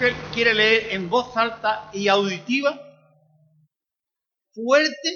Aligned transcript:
que 0.00 0.14
quiere 0.32 0.54
leer 0.54 0.94
en 0.94 1.10
voz 1.10 1.36
alta 1.36 1.90
y 1.92 2.08
auditiva? 2.08 2.72
Fuerte. 4.54 5.10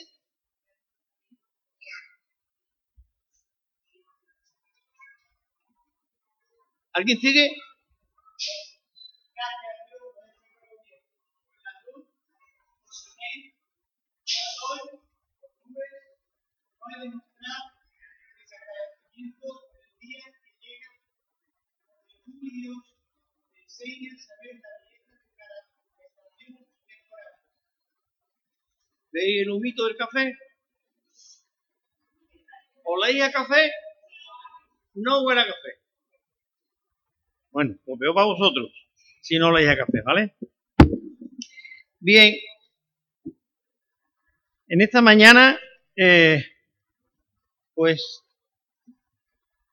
¿Alguien 6.93 7.19
sigue? 7.19 7.51
¿Veis 29.13 29.43
el 29.43 29.51
humito 29.51 29.87
del 29.87 29.97
café? 29.97 30.37
¿Oléis 32.85 33.23
a 33.23 33.33
café? 33.33 33.71
No 34.95 35.23
huele 35.23 35.43
café. 35.43 35.81
Bueno, 37.51 37.77
pues 37.85 37.99
veo 37.99 38.13
para 38.15 38.27
vosotros, 38.27 38.73
si 39.21 39.39
no 39.39 39.49
oléis 39.49 39.69
a 39.69 39.77
café, 39.77 40.03
¿vale? 40.05 40.35
Bien. 42.01 42.35
En 44.67 44.81
esta 44.81 45.01
mañana, 45.01 45.61
eh, 45.95 46.45
pues, 47.75 48.25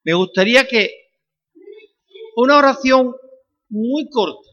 me 0.04 0.14
gustaría 0.14 0.68
que 0.68 1.10
una 2.36 2.58
oración 2.58 3.16
muy 3.72 4.10
corta, 4.10 4.50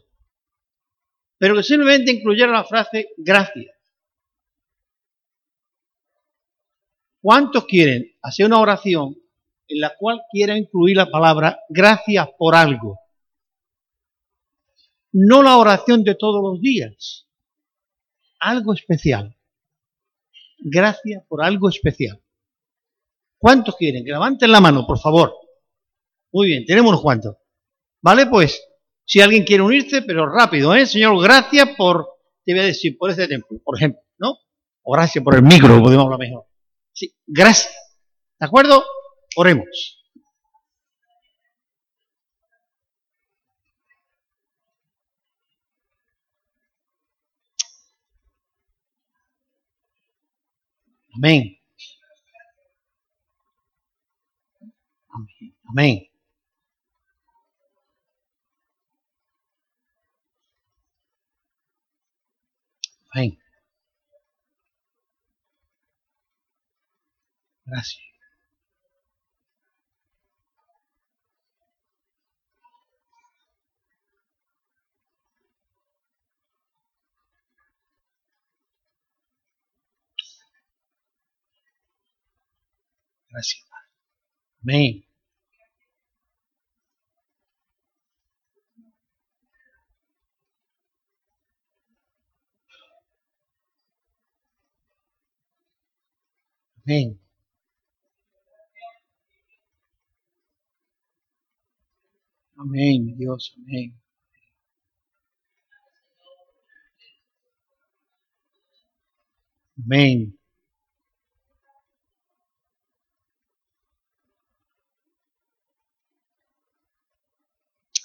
pero 1.38 1.54
que 1.54 1.62
simplemente 1.62 2.12
incluyera 2.12 2.52
la 2.52 2.64
frase 2.64 3.10
gracias. 3.18 3.74
¿Cuántos 7.20 7.66
quieren 7.66 8.16
hacer 8.22 8.46
una 8.46 8.60
oración 8.60 9.16
en 9.66 9.80
la 9.80 9.94
cual 9.98 10.22
quiera 10.30 10.56
incluir 10.56 10.96
la 10.96 11.10
palabra 11.10 11.58
gracias 11.68 12.28
por 12.38 12.54
algo? 12.54 12.98
No 15.12 15.42
la 15.42 15.56
oración 15.56 16.04
de 16.04 16.14
todos 16.14 16.40
los 16.42 16.60
días, 16.60 17.26
algo 18.38 18.72
especial. 18.72 19.36
Gracias 20.58 21.24
por 21.26 21.42
algo 21.42 21.68
especial. 21.68 22.22
¿Cuántos 23.36 23.76
quieren? 23.76 24.04
Que 24.04 24.12
levanten 24.12 24.50
la 24.50 24.60
mano, 24.60 24.86
por 24.86 24.98
favor. 24.98 25.34
Muy 26.32 26.48
bien, 26.48 26.66
tenemos 26.66 26.90
unos 26.90 27.02
cuantos. 27.02 27.36
¿Vale? 28.00 28.26
Pues, 28.26 28.62
si 29.08 29.22
alguien 29.22 29.44
quiere 29.44 29.62
unirse, 29.62 30.02
pero 30.02 30.30
rápido, 30.30 30.74
¿eh? 30.74 30.84
Señor, 30.84 31.20
gracias 31.22 31.70
por, 31.78 32.06
te 32.44 32.52
voy 32.52 32.60
a 32.60 32.66
decir, 32.66 32.98
por 32.98 33.10
ese 33.10 33.26
templo, 33.26 33.58
por 33.64 33.78
ejemplo, 33.78 34.02
¿no? 34.18 34.34
O 34.82 34.92
gracias 34.92 35.24
por 35.24 35.34
el 35.34 35.42
micro, 35.42 35.82
podemos 35.82 36.04
hablar 36.04 36.18
mejor. 36.18 36.44
Sí, 36.92 37.14
gracias. 37.26 37.74
¿De 38.38 38.46
acuerdo? 38.46 38.84
Oremos. 39.36 39.96
Amén. 51.14 51.56
Amén. 55.70 56.07
Amén. 63.18 63.36
Amén. 67.66 67.98
Gracias. 83.30 83.64
Gracias. 84.62 85.07
Amén. 96.88 97.18
Amén. 102.56 103.14
Amén, 103.14 103.16
Dios, 103.16 103.52
amén. 103.58 103.94
Amén. 109.78 110.38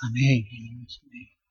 Amén. 0.04 0.46
Dios, 0.52 1.43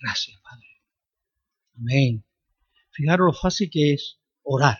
Gracias, 0.00 0.40
Padre. 0.40 0.66
Amén. 1.78 2.24
Fijaros 2.90 3.26
lo 3.26 3.32
fácil 3.32 3.70
que 3.70 3.94
es 3.94 4.18
orar. 4.42 4.78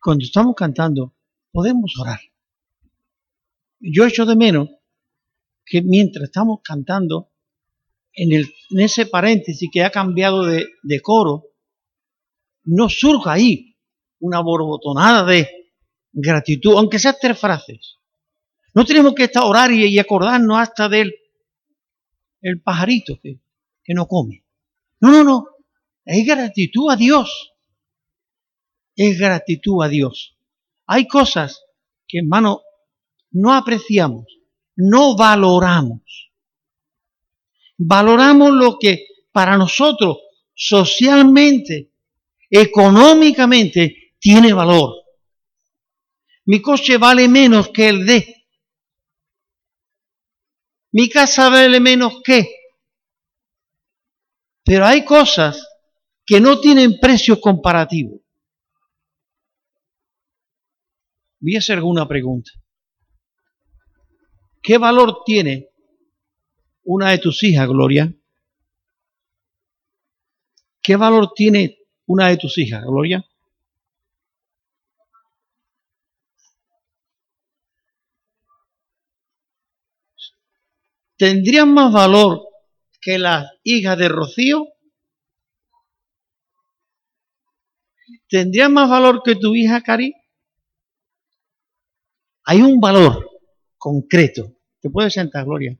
Cuando 0.00 0.24
estamos 0.24 0.54
cantando, 0.54 1.14
podemos 1.50 1.98
orar. 1.98 2.20
Yo 3.80 4.06
echo 4.06 4.24
de 4.24 4.36
menos 4.36 4.68
que 5.64 5.82
mientras 5.82 6.24
estamos 6.24 6.60
cantando, 6.62 7.30
en, 8.12 8.32
el, 8.32 8.54
en 8.70 8.80
ese 8.80 9.06
paréntesis 9.06 9.68
que 9.70 9.84
ha 9.84 9.90
cambiado 9.90 10.44
de, 10.44 10.66
de 10.82 11.00
coro, 11.00 11.44
no 12.64 12.88
surja 12.88 13.32
ahí 13.32 13.76
una 14.20 14.40
borbotonada 14.40 15.24
de 15.24 15.48
gratitud, 16.12 16.76
aunque 16.76 16.98
sea 16.98 17.16
tres 17.18 17.38
frases. 17.38 17.98
No 18.74 18.84
tenemos 18.84 19.14
que 19.14 19.24
estar 19.24 19.44
orar 19.44 19.70
y, 19.70 19.86
y 19.86 19.98
acordarnos 19.98 20.58
hasta 20.58 20.88
del 20.88 21.14
el 22.40 22.60
pajarito 22.60 23.18
que, 23.22 23.40
que 23.82 23.94
no 23.94 24.06
come. 24.06 24.44
No, 25.00 25.10
no, 25.10 25.24
no. 25.24 25.46
Es 26.04 26.26
gratitud 26.26 26.90
a 26.90 26.96
Dios. 26.96 27.52
Es 28.94 29.18
gratitud 29.18 29.82
a 29.82 29.88
Dios. 29.88 30.36
Hay 30.86 31.06
cosas 31.06 31.64
que, 32.06 32.18
hermano, 32.18 32.62
no 33.32 33.52
apreciamos, 33.52 34.26
no 34.76 35.16
valoramos. 35.16 36.32
Valoramos 37.76 38.52
lo 38.52 38.78
que 38.78 39.06
para 39.32 39.56
nosotros 39.58 40.18
socialmente, 40.54 41.92
económicamente, 42.48 44.14
tiene 44.18 44.52
valor. 44.52 44.94
Mi 46.46 46.62
coche 46.62 46.96
vale 46.96 47.28
menos 47.28 47.68
que 47.68 47.88
el 47.88 48.06
de. 48.06 48.35
Mi 50.96 51.10
casa 51.10 51.50
vale 51.50 51.78
menos 51.78 52.22
que. 52.24 52.48
Pero 54.64 54.86
hay 54.86 55.04
cosas 55.04 55.62
que 56.24 56.40
no 56.40 56.58
tienen 56.58 56.98
precio 56.98 57.38
comparativo. 57.38 58.22
Voy 61.38 61.54
a 61.54 61.58
hacer 61.58 61.76
alguna 61.76 62.08
pregunta. 62.08 62.50
¿Qué 64.62 64.78
valor 64.78 65.22
tiene 65.26 65.68
una 66.84 67.10
de 67.10 67.18
tus 67.18 67.42
hijas, 67.42 67.68
Gloria? 67.68 68.10
¿Qué 70.80 70.96
valor 70.96 71.34
tiene 71.34 71.76
una 72.06 72.28
de 72.28 72.38
tus 72.38 72.56
hijas, 72.56 72.82
Gloria? 72.82 73.22
¿Tendrían 81.16 81.72
más 81.72 81.92
valor 81.92 82.42
que 83.00 83.18
las 83.18 83.50
hijas 83.62 83.96
de 83.96 84.08
Rocío? 84.08 84.66
¿Tendría 88.28 88.68
más 88.68 88.90
valor 88.90 89.22
que 89.24 89.36
tu 89.36 89.54
hija, 89.54 89.80
Cari? 89.80 90.12
Hay 92.44 92.60
un 92.60 92.80
valor 92.80 93.28
concreto. 93.78 94.52
Te 94.80 94.90
puedes 94.90 95.14
sentar, 95.14 95.44
Gloria. 95.44 95.78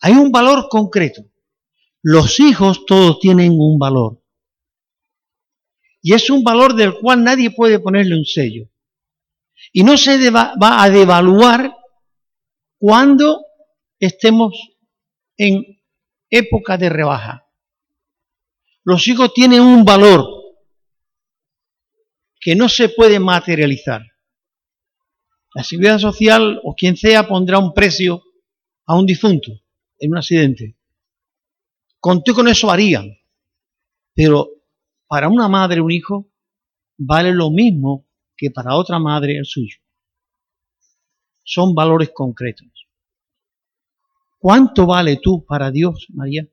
Hay 0.00 0.12
un 0.12 0.30
valor 0.30 0.68
concreto. 0.68 1.22
Los 2.02 2.40
hijos 2.40 2.86
todos 2.86 3.18
tienen 3.20 3.52
un 3.58 3.78
valor. 3.78 4.22
Y 6.00 6.14
es 6.14 6.30
un 6.30 6.44
valor 6.44 6.74
del 6.74 6.98
cual 7.00 7.24
nadie 7.24 7.50
puede 7.50 7.80
ponerle 7.80 8.16
un 8.16 8.24
sello. 8.24 8.68
Y 9.72 9.82
no 9.82 9.96
se 9.96 10.30
va 10.30 10.54
a 10.60 10.90
devaluar 10.90 11.76
cuando 12.78 13.44
estemos 13.98 14.54
en 15.36 15.80
época 16.30 16.76
de 16.76 16.88
rebaja. 16.88 17.46
Los 18.84 19.08
hijos 19.08 19.32
tienen 19.34 19.62
un 19.62 19.84
valor 19.84 20.26
que 22.40 22.54
no 22.54 22.68
se 22.68 22.88
puede 22.88 23.18
materializar. 23.18 24.02
La 25.54 25.64
seguridad 25.64 25.98
social 25.98 26.60
o 26.62 26.74
quien 26.74 26.96
sea 26.96 27.26
pondrá 27.26 27.58
un 27.58 27.72
precio 27.72 28.22
a 28.84 28.96
un 28.96 29.06
difunto 29.06 29.50
en 29.98 30.10
un 30.12 30.18
accidente. 30.18 30.76
Conté 31.98 32.32
con 32.32 32.46
eso 32.46 32.70
harían. 32.70 33.18
Pero 34.14 34.50
para 35.08 35.28
una 35.28 35.48
madre 35.48 35.80
un 35.80 35.90
hijo 35.90 36.30
vale 36.96 37.32
lo 37.32 37.50
mismo 37.50 38.06
que 38.36 38.50
para 38.50 38.76
otra 38.76 38.98
madre 38.98 39.36
el 39.36 39.44
suyo. 39.44 39.78
Son 41.42 41.74
valores 41.74 42.10
concretos. 42.12 42.75
¿Cuánto 44.38 44.86
vale 44.86 45.18
tú 45.22 45.44
para 45.44 45.70
Dios, 45.70 46.06
María? 46.14 46.48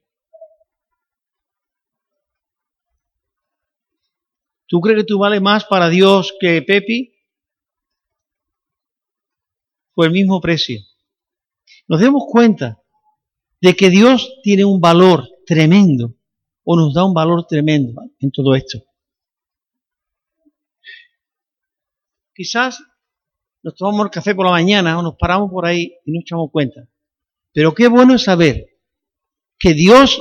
¿Tú 4.68 4.82
crees 4.82 5.00
que 5.00 5.06
tú 5.06 5.20
vale 5.20 5.40
más 5.40 5.66
para 5.66 5.90
Dios 5.90 6.34
que 6.40 6.62
Pepi? 6.62 7.14
Por 9.94 10.08
el 10.08 10.12
mismo 10.12 10.42
precio. 10.42 10.80
Nos 11.88 12.00
demos 12.00 12.24
cuenta 12.28 12.82
de 13.62 13.76
que 13.76 13.90
Dios 13.90 14.40
tiene 14.42 14.66
un 14.66 14.82
valor 14.82 15.28
tremendo 15.46 16.16
o 16.64 16.76
nos 16.76 16.94
da 16.94 17.06
un 17.06 17.14
valor 17.14 17.46
tremendo 17.46 18.02
en 18.20 18.32
todo 18.32 18.56
esto. 18.56 18.80
Quizás 22.34 22.84
nos 23.62 23.76
tomamos 23.76 24.06
el 24.06 24.12
café 24.12 24.34
por 24.34 24.46
la 24.46 24.54
mañana 24.54 24.98
o 24.98 25.04
nos 25.04 25.16
paramos 25.18 25.52
por 25.52 25.66
ahí 25.66 25.94
y 26.06 26.12
no 26.12 26.22
echamos 26.22 26.50
cuenta. 26.52 26.88
Pero 27.54 27.74
qué 27.74 27.88
bueno 27.88 28.16
es 28.16 28.24
saber 28.24 28.66
que 29.60 29.74
Dios, 29.74 30.20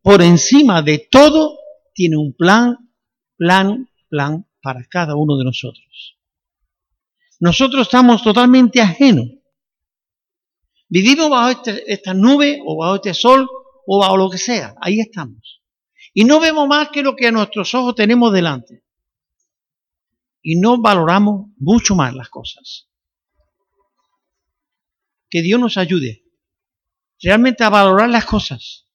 por 0.00 0.22
encima 0.22 0.80
de 0.80 1.06
todo, 1.10 1.58
tiene 1.92 2.16
un 2.16 2.32
plan, 2.32 2.76
plan, 3.36 3.90
plan 4.08 4.46
para 4.62 4.84
cada 4.84 5.16
uno 5.16 5.36
de 5.36 5.44
nosotros. 5.44 6.16
Nosotros 7.40 7.82
estamos 7.82 8.22
totalmente 8.22 8.80
ajenos. 8.80 9.26
Vivimos 10.88 11.28
bajo 11.28 11.50
este, 11.50 11.92
esta 11.92 12.14
nube 12.14 12.60
o 12.64 12.78
bajo 12.78 12.96
este 12.96 13.12
sol 13.12 13.48
o 13.86 13.98
bajo 13.98 14.16
lo 14.16 14.30
que 14.30 14.38
sea. 14.38 14.74
Ahí 14.80 15.00
estamos. 15.00 15.62
Y 16.14 16.24
no 16.24 16.40
vemos 16.40 16.66
más 16.68 16.88
que 16.90 17.02
lo 17.02 17.14
que 17.14 17.26
a 17.26 17.32
nuestros 17.32 17.74
ojos 17.74 17.94
tenemos 17.94 18.32
delante. 18.32 18.84
Y 20.42 20.58
no 20.58 20.80
valoramos 20.80 21.48
mucho 21.58 21.94
más 21.94 22.14
las 22.14 22.28
cosas. 22.28 22.88
Que 25.28 25.42
Dios 25.42 25.60
nos 25.60 25.76
ayude 25.76 26.27
realmente 27.22 27.64
a 27.64 27.70
valorar 27.70 28.08
las 28.08 28.24
cosas, 28.24 28.86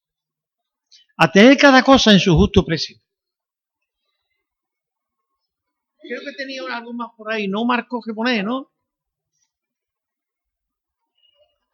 a 1.17 1.31
tener 1.31 1.57
cada 1.57 1.83
cosa 1.83 2.11
en 2.11 2.19
su 2.19 2.35
justo 2.35 2.65
precio. 2.65 2.97
Creo 6.01 6.21
que 6.21 6.33
tenía 6.33 6.61
algo 6.69 6.93
más 6.93 7.09
por 7.15 7.31
ahí, 7.31 7.47
no 7.47 7.63
marcó 7.65 8.01
que 8.01 8.13
poner, 8.13 8.43
¿no? 8.43 8.71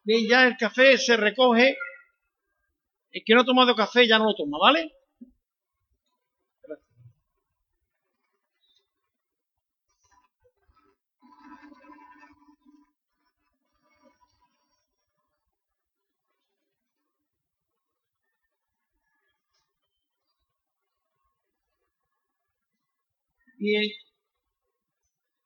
Bien, 0.04 0.28
ya 0.28 0.48
el 0.48 0.58
café 0.58 0.98
se 0.98 1.18
recoge. 1.18 1.78
El 3.12 3.24
que 3.26 3.34
no 3.34 3.42
ha 3.42 3.46
tomado 3.46 3.76
café 3.76 4.08
ya 4.08 4.18
no 4.20 4.26
lo 4.26 4.36
toma, 4.36 4.58
¿vale? 4.60 4.92
Bien, 23.60 23.84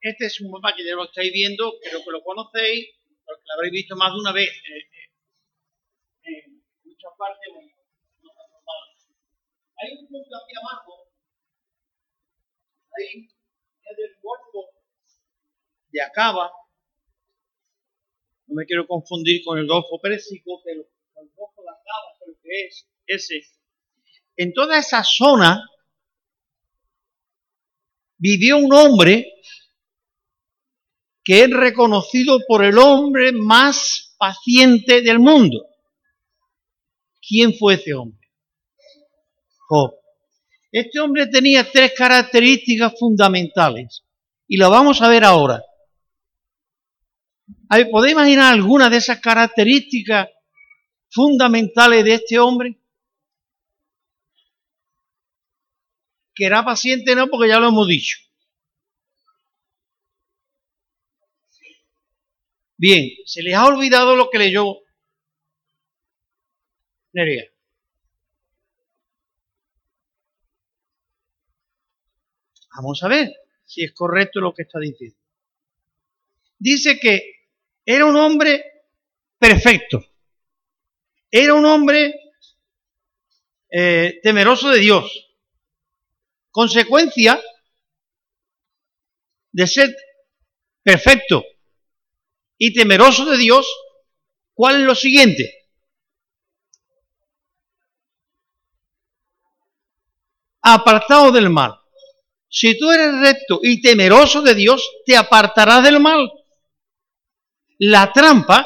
este 0.00 0.26
es 0.26 0.40
un 0.40 0.52
mapa 0.52 0.72
que 0.76 0.84
ya 0.86 0.94
lo 0.94 1.06
estáis 1.06 1.32
viendo, 1.32 1.74
creo 1.82 1.98
que 2.04 2.12
lo 2.12 2.22
conocéis, 2.22 2.94
porque 3.26 3.42
lo 3.44 3.54
habréis 3.54 3.72
visto 3.72 3.96
más 3.96 4.12
de 4.12 4.20
una 4.20 4.32
vez 4.32 4.50
eh, 4.50 4.86
eh, 6.22 6.44
en 6.46 6.62
muchas 6.84 7.10
partes. 7.18 7.48
Hay 9.78 9.98
un 9.98 10.06
punto 10.06 10.30
aquí 10.36 10.54
abajo, 10.56 11.10
ahí, 12.96 13.26
es 13.26 13.96
del 13.96 14.16
Golfo 14.22 14.70
de 15.88 16.00
Acaba. 16.00 16.52
No 18.46 18.54
me 18.54 18.64
quiero 18.64 18.86
confundir 18.86 19.42
con 19.44 19.58
el 19.58 19.66
Golfo 19.66 20.00
Pérsico, 20.00 20.62
pero 20.64 20.82
el 21.16 21.30
Golfo 21.34 21.62
de 21.62 21.68
Acaba 21.68 22.16
creo 22.20 22.36
que 22.40 22.66
es 22.66 22.88
ese. 23.08 23.42
En 24.36 24.52
toda 24.52 24.78
esa 24.78 25.02
zona 25.02 25.68
vivió 28.24 28.56
un 28.56 28.72
hombre 28.72 29.34
que 31.22 31.42
es 31.42 31.50
reconocido 31.50 32.38
por 32.48 32.64
el 32.64 32.78
hombre 32.78 33.32
más 33.32 34.14
paciente 34.18 35.02
del 35.02 35.18
mundo. 35.18 35.66
¿Quién 37.20 37.52
fue 37.54 37.74
ese 37.74 37.92
hombre? 37.92 38.26
Job. 39.68 39.92
Este 40.72 41.00
hombre 41.00 41.26
tenía 41.26 41.70
tres 41.70 41.92
características 41.94 42.94
fundamentales 42.98 44.02
y 44.48 44.56
lo 44.56 44.70
vamos 44.70 45.02
a 45.02 45.08
ver 45.10 45.24
ahora. 45.24 45.62
¿Podéis 47.90 48.12
imaginar 48.12 48.54
alguna 48.54 48.88
de 48.88 48.96
esas 48.96 49.20
características 49.20 50.28
fundamentales 51.10 52.02
de 52.04 52.14
este 52.14 52.38
hombre? 52.38 52.80
Que 56.34 56.46
era 56.46 56.64
paciente 56.64 57.14
no, 57.14 57.28
porque 57.28 57.48
ya 57.48 57.60
lo 57.60 57.68
hemos 57.68 57.86
dicho. 57.88 58.18
Bien, 62.76 63.08
se 63.24 63.42
les 63.42 63.54
ha 63.54 63.66
olvidado 63.66 64.16
lo 64.16 64.28
que 64.30 64.38
leyó 64.38 64.80
Nerea. 67.12 67.44
Vamos 72.76 73.02
a 73.04 73.08
ver 73.08 73.32
si 73.64 73.84
es 73.84 73.92
correcto 73.92 74.40
lo 74.40 74.52
que 74.52 74.62
está 74.62 74.80
diciendo. 74.80 75.16
Dice 76.58 76.98
que 76.98 77.46
era 77.86 78.04
un 78.04 78.16
hombre 78.16 78.64
perfecto. 79.38 80.04
Era 81.30 81.54
un 81.54 81.64
hombre 81.64 82.14
eh, 83.70 84.18
temeroso 84.22 84.70
de 84.70 84.80
Dios 84.80 85.33
consecuencia 86.54 87.42
de 89.50 89.66
ser 89.66 89.94
perfecto 90.84 91.44
y 92.56 92.72
temeroso 92.72 93.26
de 93.26 93.36
Dios, 93.36 93.66
¿cuál 94.54 94.76
es 94.76 94.82
lo 94.82 94.94
siguiente? 94.94 95.52
Apartado 100.62 101.32
del 101.32 101.50
mal. 101.50 101.74
Si 102.48 102.78
tú 102.78 102.92
eres 102.92 103.18
recto 103.18 103.58
y 103.60 103.82
temeroso 103.82 104.40
de 104.40 104.54
Dios, 104.54 104.88
te 105.04 105.16
apartarás 105.16 105.82
del 105.82 105.98
mal. 105.98 106.30
La 107.78 108.12
trampa 108.12 108.64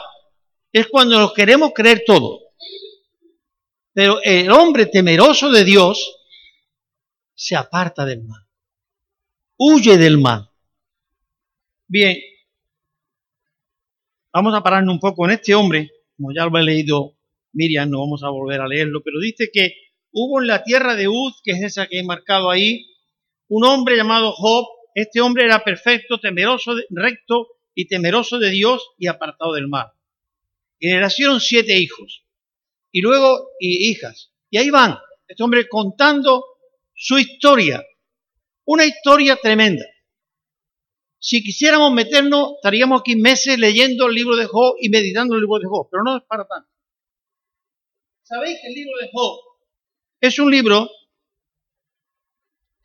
es 0.70 0.88
cuando 0.88 1.18
nos 1.18 1.32
queremos 1.32 1.72
creer 1.74 2.02
todo. 2.06 2.52
Pero 3.94 4.20
el 4.22 4.50
hombre 4.50 4.84
temeroso 4.84 5.50
de 5.50 5.64
Dios 5.64 6.17
se 7.38 7.54
aparta 7.54 8.04
del 8.04 8.24
mal. 8.24 8.42
Huye 9.56 9.96
del 9.96 10.18
mal. 10.18 10.50
Bien, 11.86 12.18
vamos 14.32 14.54
a 14.54 14.62
pararnos 14.62 14.92
un 14.92 15.00
poco 15.00 15.24
en 15.24 15.30
este 15.32 15.54
hombre, 15.54 15.88
como 16.16 16.32
ya 16.34 16.46
lo 16.46 16.58
he 16.58 16.62
leído 16.64 17.16
Miriam, 17.52 17.88
no 17.88 18.00
vamos 18.00 18.24
a 18.24 18.28
volver 18.28 18.60
a 18.60 18.66
leerlo, 18.66 19.02
pero 19.04 19.20
dice 19.20 19.50
que 19.52 19.72
hubo 20.10 20.40
en 20.40 20.48
la 20.48 20.64
tierra 20.64 20.96
de 20.96 21.06
Uz, 21.06 21.40
que 21.44 21.52
es 21.52 21.62
esa 21.62 21.86
que 21.86 22.00
he 22.00 22.02
marcado 22.02 22.50
ahí, 22.50 22.90
un 23.46 23.64
hombre 23.64 23.96
llamado 23.96 24.32
Job. 24.32 24.66
Este 24.94 25.20
hombre 25.20 25.44
era 25.44 25.62
perfecto, 25.62 26.18
temeroso, 26.18 26.74
recto 26.90 27.46
y 27.72 27.86
temeroso 27.86 28.40
de 28.40 28.50
Dios 28.50 28.90
y 28.98 29.06
apartado 29.06 29.52
del 29.52 29.68
mal. 29.68 29.86
Y 30.80 30.90
le 30.90 30.98
nacieron 30.98 31.40
siete 31.40 31.78
hijos 31.78 32.24
y 32.90 33.00
luego 33.00 33.50
y 33.60 33.90
hijas. 33.90 34.32
Y 34.50 34.58
ahí 34.58 34.70
van, 34.70 34.98
este 35.28 35.42
hombre 35.44 35.68
contando 35.68 36.44
su 36.98 37.16
historia. 37.18 37.82
Una 38.64 38.84
historia 38.84 39.36
tremenda. 39.36 39.86
Si 41.20 41.42
quisiéramos 41.42 41.92
meternos, 41.92 42.54
estaríamos 42.56 43.00
aquí 43.00 43.16
meses 43.16 43.58
leyendo 43.58 44.06
el 44.06 44.14
libro 44.14 44.36
de 44.36 44.46
Job 44.46 44.76
y 44.80 44.88
meditando 44.88 45.34
el 45.34 45.40
libro 45.40 45.58
de 45.58 45.68
Job, 45.68 45.88
pero 45.90 46.02
no 46.02 46.16
es 46.18 46.24
para 46.28 46.46
tanto. 46.46 46.68
¿Sabéis 48.22 48.58
que 48.60 48.68
el 48.68 48.74
libro 48.74 48.98
de 49.00 49.08
Job 49.12 49.40
es 50.20 50.38
un 50.38 50.50
libro 50.50 50.90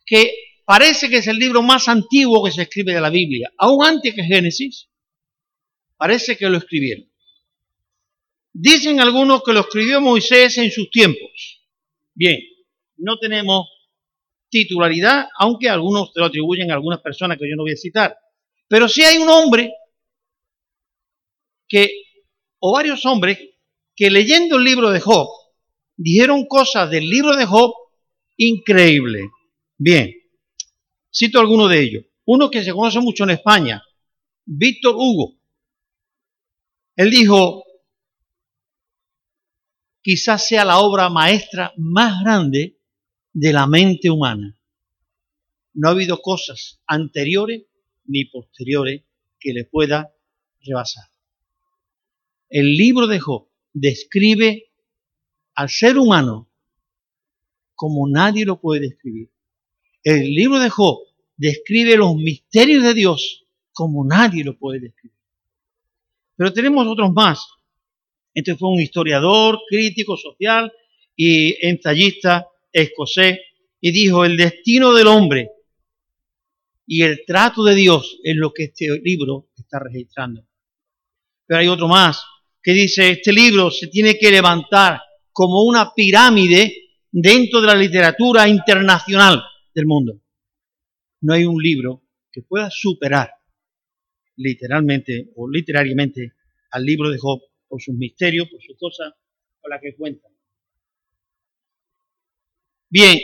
que 0.06 0.32
parece 0.64 1.10
que 1.10 1.18
es 1.18 1.26
el 1.26 1.36
libro 1.36 1.62
más 1.62 1.88
antiguo 1.88 2.44
que 2.44 2.52
se 2.52 2.62
escribe 2.62 2.94
de 2.94 3.00
la 3.00 3.10
Biblia, 3.10 3.52
aún 3.58 3.84
antes 3.84 4.14
que 4.14 4.22
Génesis, 4.22 4.88
parece 5.96 6.36
que 6.36 6.48
lo 6.48 6.58
escribieron. 6.58 7.10
Dicen 8.52 9.00
algunos 9.00 9.42
que 9.42 9.52
lo 9.52 9.60
escribió 9.60 10.00
Moisés 10.00 10.56
en 10.58 10.70
sus 10.70 10.90
tiempos. 10.90 11.66
Bien, 12.14 12.38
no 12.96 13.18
tenemos 13.18 13.68
titularidad, 14.54 15.26
aunque 15.36 15.68
algunos 15.68 16.12
se 16.12 16.20
lo 16.20 16.26
atribuyen 16.26 16.70
a 16.70 16.74
algunas 16.74 17.00
personas 17.00 17.36
que 17.38 17.48
yo 17.48 17.56
no 17.56 17.64
voy 17.64 17.72
a 17.72 17.76
citar. 17.76 18.16
Pero 18.68 18.88
sí 18.88 19.02
hay 19.02 19.18
un 19.18 19.28
hombre 19.28 19.72
que, 21.68 21.90
o 22.60 22.72
varios 22.72 23.04
hombres, 23.04 23.38
que 23.96 24.10
leyendo 24.10 24.56
el 24.56 24.64
libro 24.64 24.90
de 24.90 25.00
Job, 25.00 25.28
dijeron 25.96 26.46
cosas 26.46 26.88
del 26.88 27.08
libro 27.08 27.36
de 27.36 27.46
Job 27.46 27.74
increíbles. 28.36 29.24
Bien, 29.76 30.12
cito 31.12 31.40
alguno 31.40 31.66
de 31.66 31.80
ellos. 31.80 32.04
Uno 32.24 32.48
que 32.48 32.62
se 32.62 32.72
conoce 32.72 33.00
mucho 33.00 33.24
en 33.24 33.30
España, 33.30 33.82
Víctor 34.44 34.94
Hugo. 34.96 35.36
Él 36.96 37.10
dijo, 37.10 37.64
quizás 40.00 40.46
sea 40.46 40.64
la 40.64 40.78
obra 40.78 41.08
maestra 41.08 41.72
más 41.76 42.22
grande 42.22 42.78
de 43.34 43.52
la 43.52 43.66
mente 43.66 44.08
humana. 44.08 44.56
No 45.74 45.88
ha 45.88 45.92
habido 45.92 46.22
cosas 46.22 46.80
anteriores 46.86 47.64
ni 48.06 48.24
posteriores 48.26 49.02
que 49.38 49.52
le 49.52 49.64
pueda 49.64 50.14
rebasar. 50.62 51.04
El 52.48 52.76
libro 52.76 53.06
de 53.08 53.18
Job 53.18 53.48
describe 53.72 54.70
al 55.56 55.68
ser 55.68 55.98
humano 55.98 56.48
como 57.74 58.08
nadie 58.08 58.44
lo 58.44 58.60
puede 58.60 58.82
describir. 58.82 59.30
El 60.04 60.32
libro 60.32 60.60
de 60.60 60.70
Job 60.70 61.00
describe 61.36 61.96
los 61.96 62.14
misterios 62.14 62.84
de 62.84 62.94
Dios 62.94 63.46
como 63.72 64.04
nadie 64.04 64.44
lo 64.44 64.56
puede 64.56 64.78
describir. 64.78 65.18
Pero 66.36 66.52
tenemos 66.52 66.86
otros 66.86 67.12
más. 67.12 67.44
Este 68.32 68.54
fue 68.54 68.68
un 68.70 68.80
historiador, 68.80 69.58
crítico 69.68 70.16
social 70.16 70.72
y 71.16 71.66
ensayista 71.66 72.46
escocés 72.74 73.38
y 73.80 73.92
dijo, 73.92 74.24
el 74.24 74.36
destino 74.36 74.92
del 74.92 75.06
hombre 75.06 75.50
y 76.86 77.02
el 77.02 77.24
trato 77.24 77.64
de 77.64 77.74
Dios 77.74 78.18
es 78.22 78.36
lo 78.36 78.52
que 78.52 78.64
este 78.64 79.00
libro 79.02 79.48
está 79.56 79.78
registrando. 79.78 80.46
Pero 81.46 81.60
hay 81.60 81.68
otro 81.68 81.88
más 81.88 82.24
que 82.62 82.72
dice, 82.72 83.10
este 83.10 83.32
libro 83.32 83.70
se 83.70 83.88
tiene 83.88 84.18
que 84.18 84.30
levantar 84.30 85.00
como 85.32 85.62
una 85.64 85.92
pirámide 85.94 86.74
dentro 87.10 87.60
de 87.60 87.66
la 87.66 87.74
literatura 87.74 88.48
internacional 88.48 89.42
del 89.74 89.86
mundo. 89.86 90.20
No 91.20 91.34
hay 91.34 91.44
un 91.44 91.62
libro 91.62 92.02
que 92.32 92.42
pueda 92.42 92.70
superar 92.70 93.30
literalmente 94.36 95.30
o 95.36 95.48
literariamente 95.48 96.32
al 96.70 96.84
libro 96.84 97.10
de 97.10 97.18
Job 97.18 97.40
por 97.68 97.80
sus 97.80 97.94
misterios, 97.94 98.48
por 98.48 98.60
sus 98.62 98.76
cosas, 98.78 99.12
por 99.60 99.70
las 99.70 99.80
que 99.80 99.94
cuenta. 99.94 100.28
Bien, 102.94 103.18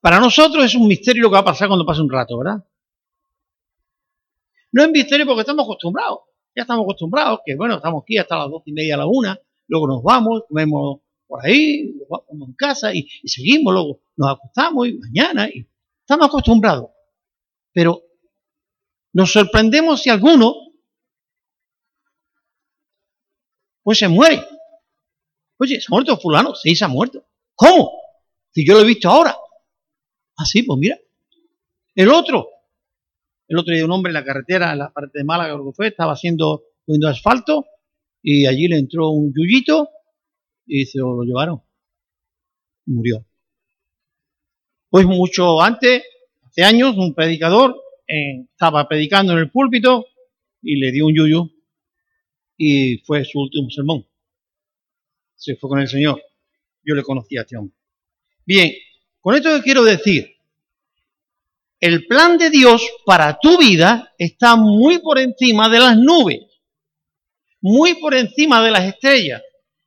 para 0.00 0.20
nosotros 0.20 0.64
es 0.64 0.76
un 0.76 0.86
misterio 0.86 1.24
lo 1.24 1.30
que 1.30 1.32
va 1.32 1.40
a 1.40 1.44
pasar 1.46 1.66
cuando 1.66 1.84
pase 1.84 2.00
un 2.00 2.08
rato, 2.08 2.38
¿verdad? 2.38 2.64
No 4.70 4.84
es 4.84 4.90
misterio 4.90 5.26
porque 5.26 5.40
estamos 5.40 5.64
acostumbrados. 5.64 6.20
Ya 6.54 6.62
estamos 6.62 6.84
acostumbrados 6.84 7.40
que, 7.44 7.56
bueno, 7.56 7.74
estamos 7.74 8.04
aquí 8.04 8.18
hasta 8.18 8.38
las 8.38 8.50
dos 8.50 8.62
y 8.66 8.72
media 8.72 8.94
a 8.94 8.98
la 8.98 9.06
una, 9.06 9.36
luego 9.66 9.88
nos 9.88 10.02
vamos, 10.04 10.44
comemos 10.48 11.00
por 11.26 11.44
ahí, 11.44 11.92
vamos 12.08 12.50
en 12.50 12.54
casa 12.54 12.94
y, 12.94 13.08
y 13.20 13.28
seguimos, 13.28 13.74
luego 13.74 14.00
nos 14.16 14.36
acostamos 14.36 14.86
y 14.86 14.98
mañana, 14.98 15.48
y 15.48 15.66
estamos 16.02 16.28
acostumbrados. 16.28 16.90
Pero 17.72 18.00
nos 19.12 19.32
sorprendemos 19.32 20.02
si 20.02 20.10
alguno 20.10 20.54
pues 23.82 23.98
se 23.98 24.06
muere. 24.06 24.46
Oye, 25.58 25.80
¿se 25.80 25.86
ha 25.88 25.90
muerto 25.90 26.16
fulano? 26.16 26.54
Sí, 26.54 26.76
se 26.76 26.84
ha 26.84 26.88
muerto. 26.88 27.26
¿Cómo? 27.56 27.90
Si 28.52 28.64
yo 28.64 28.74
lo 28.74 28.80
he 28.80 28.86
visto 28.86 29.08
ahora. 29.08 29.36
Así, 30.36 30.60
ah, 30.60 30.64
pues 30.68 30.78
mira. 30.78 30.98
El 31.94 32.10
otro, 32.10 32.48
el 33.48 33.58
otro 33.58 33.74
día 33.74 33.84
un 33.84 33.90
hombre 33.90 34.10
en 34.10 34.14
la 34.14 34.24
carretera, 34.24 34.72
en 34.72 34.78
la 34.78 34.92
parte 34.92 35.18
de 35.18 35.24
Málaga, 35.24 35.54
creo 35.54 35.66
que 35.66 35.74
fue, 35.74 35.88
estaba 35.88 36.12
haciendo, 36.12 36.64
poniendo 36.84 37.08
asfalto 37.08 37.64
y 38.22 38.46
allí 38.46 38.68
le 38.68 38.76
entró 38.76 39.10
un 39.10 39.32
yuyito 39.34 39.88
y 40.66 40.84
se 40.84 40.98
lo 40.98 41.22
llevaron. 41.22 41.62
Murió. 42.84 43.26
Pues 44.90 45.06
mucho 45.06 45.60
antes, 45.62 46.02
hace 46.44 46.62
años, 46.62 46.96
un 46.96 47.14
predicador 47.14 47.76
estaba 48.06 48.86
predicando 48.86 49.32
en 49.32 49.38
el 49.40 49.50
púlpito 49.50 50.06
y 50.62 50.76
le 50.76 50.92
dio 50.92 51.06
un 51.06 51.14
yuyu 51.14 51.50
y 52.56 52.98
fue 52.98 53.24
su 53.24 53.40
último 53.40 53.70
sermón. 53.70 54.06
Se 55.34 55.56
fue 55.56 55.70
con 55.70 55.80
el 55.80 55.88
Señor. 55.88 56.22
Yo 56.86 56.94
le 56.94 57.02
conocía 57.02 57.40
a 57.40 57.42
este 57.42 57.56
hombre. 57.56 57.76
Bien, 58.46 58.72
con 59.20 59.34
esto 59.34 59.60
quiero 59.62 59.82
decir, 59.82 60.36
el 61.80 62.06
plan 62.06 62.38
de 62.38 62.48
Dios 62.48 62.88
para 63.04 63.38
tu 63.38 63.58
vida 63.58 64.14
está 64.16 64.54
muy 64.56 64.98
por 64.98 65.18
encima 65.18 65.68
de 65.68 65.80
las 65.80 65.98
nubes, 65.98 66.42
muy 67.60 67.94
por 67.94 68.14
encima 68.14 68.62
de 68.62 68.70
las 68.70 68.84
estrellas, 68.84 69.42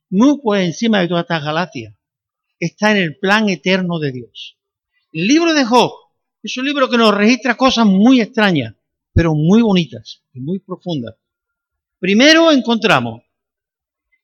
muy 0.10 0.40
por 0.42 0.58
encima 0.58 1.00
de 1.00 1.08
todas 1.08 1.24
estas 1.24 1.44
galaxias. 1.44 1.96
Está 2.60 2.92
en 2.92 2.98
el 2.98 3.18
plan 3.18 3.48
eterno 3.48 3.98
de 4.00 4.12
Dios. 4.12 4.58
El 5.14 5.26
libro 5.26 5.54
de 5.54 5.64
Job 5.64 5.92
es 6.44 6.58
un 6.58 6.66
libro 6.66 6.90
que 6.90 6.98
nos 6.98 7.16
registra 7.16 7.56
cosas 7.56 7.86
muy 7.86 8.20
extrañas, 8.20 8.76
pero 9.14 9.34
muy 9.34 9.62
bonitas 9.62 10.22
y 10.34 10.42
muy 10.42 10.60
profundas. 10.60 11.16
Primero 11.98 12.52
encontramos 12.52 13.24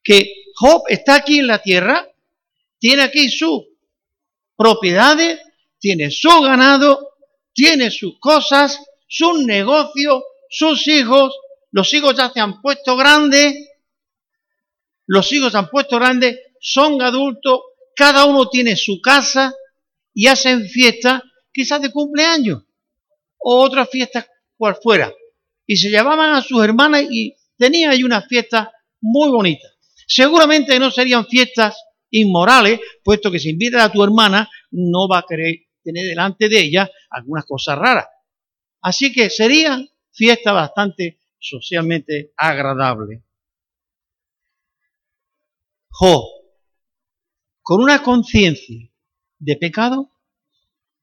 que 0.04 0.32
Job 0.56 0.84
está 0.90 1.16
aquí 1.16 1.40
en 1.40 1.48
la 1.48 1.60
tierra 1.60 2.08
tiene 2.80 3.04
aquí 3.04 3.30
sus 3.30 3.64
propiedades, 4.56 5.40
tiene 5.80 6.12
su 6.12 6.42
ganado, 6.42 7.16
tiene 7.54 7.92
sus 7.92 8.20
cosas, 8.20 8.80
sus 9.08 9.44
negocios, 9.44 10.24
sus 10.50 10.88
hijos. 10.88 11.36
Los 11.72 11.94
hijos 11.94 12.16
ya 12.16 12.30
se 12.30 12.40
han 12.40 12.62
puesto 12.62 12.96
grandes, 12.96 13.54
los 15.08 15.32
hijos 15.34 15.52
se 15.52 15.58
han 15.58 15.70
puesto 15.70 15.98
grandes, 15.98 16.40
son 16.60 17.02
adultos, 17.02 17.60
cada 17.96 18.26
uno 18.26 18.50
tiene 18.50 18.76
su 18.76 19.02
casa 19.02 19.54
y 20.14 20.28
hacen 20.28 20.68
fiestas, 20.68 21.22
quizás 21.52 21.82
de 21.82 21.92
cumpleaños 21.92 22.64
o 23.38 23.62
otras 23.62 23.90
fiestas 23.90 24.26
por 24.58 24.82
fuera. 24.82 25.14
Y 25.68 25.78
se 25.78 25.90
llevaban 25.90 26.34
a 26.34 26.42
sus 26.42 26.64
hermanas 26.64 27.04
y 27.10 27.36
tenían 27.58 27.92
ahí 27.92 28.04
una 28.04 28.22
fiesta 28.22 28.72
muy 29.02 29.30
bonita. 29.30 29.68
Seguramente 30.08 30.80
no 30.80 30.92
serían 30.92 31.26
fiestas 31.28 31.76
inmorales, 32.20 32.80
puesto 33.04 33.32
que 33.32 33.40
si 33.40 33.52
invitas 33.52 33.84
a 33.84 33.92
tu 33.92 34.04
hermana, 34.04 34.50
no 34.72 35.08
va 35.08 35.20
a 35.20 35.26
querer 35.28 35.56
tener 35.84 36.06
delante 36.06 36.50
de 36.50 36.60
ella 36.60 36.90
algunas 37.10 37.46
cosas 37.46 37.78
raras. 37.78 38.08
Así 38.82 39.12
que 39.14 39.30
sería 39.30 39.80
fiesta 40.12 40.52
bastante 40.52 41.20
socialmente 41.40 42.34
agradable. 42.38 43.24
Jo, 45.90 46.28
con 47.62 47.82
una 47.82 48.04
conciencia 48.04 48.90
de 49.40 49.56
pecado, 49.56 50.12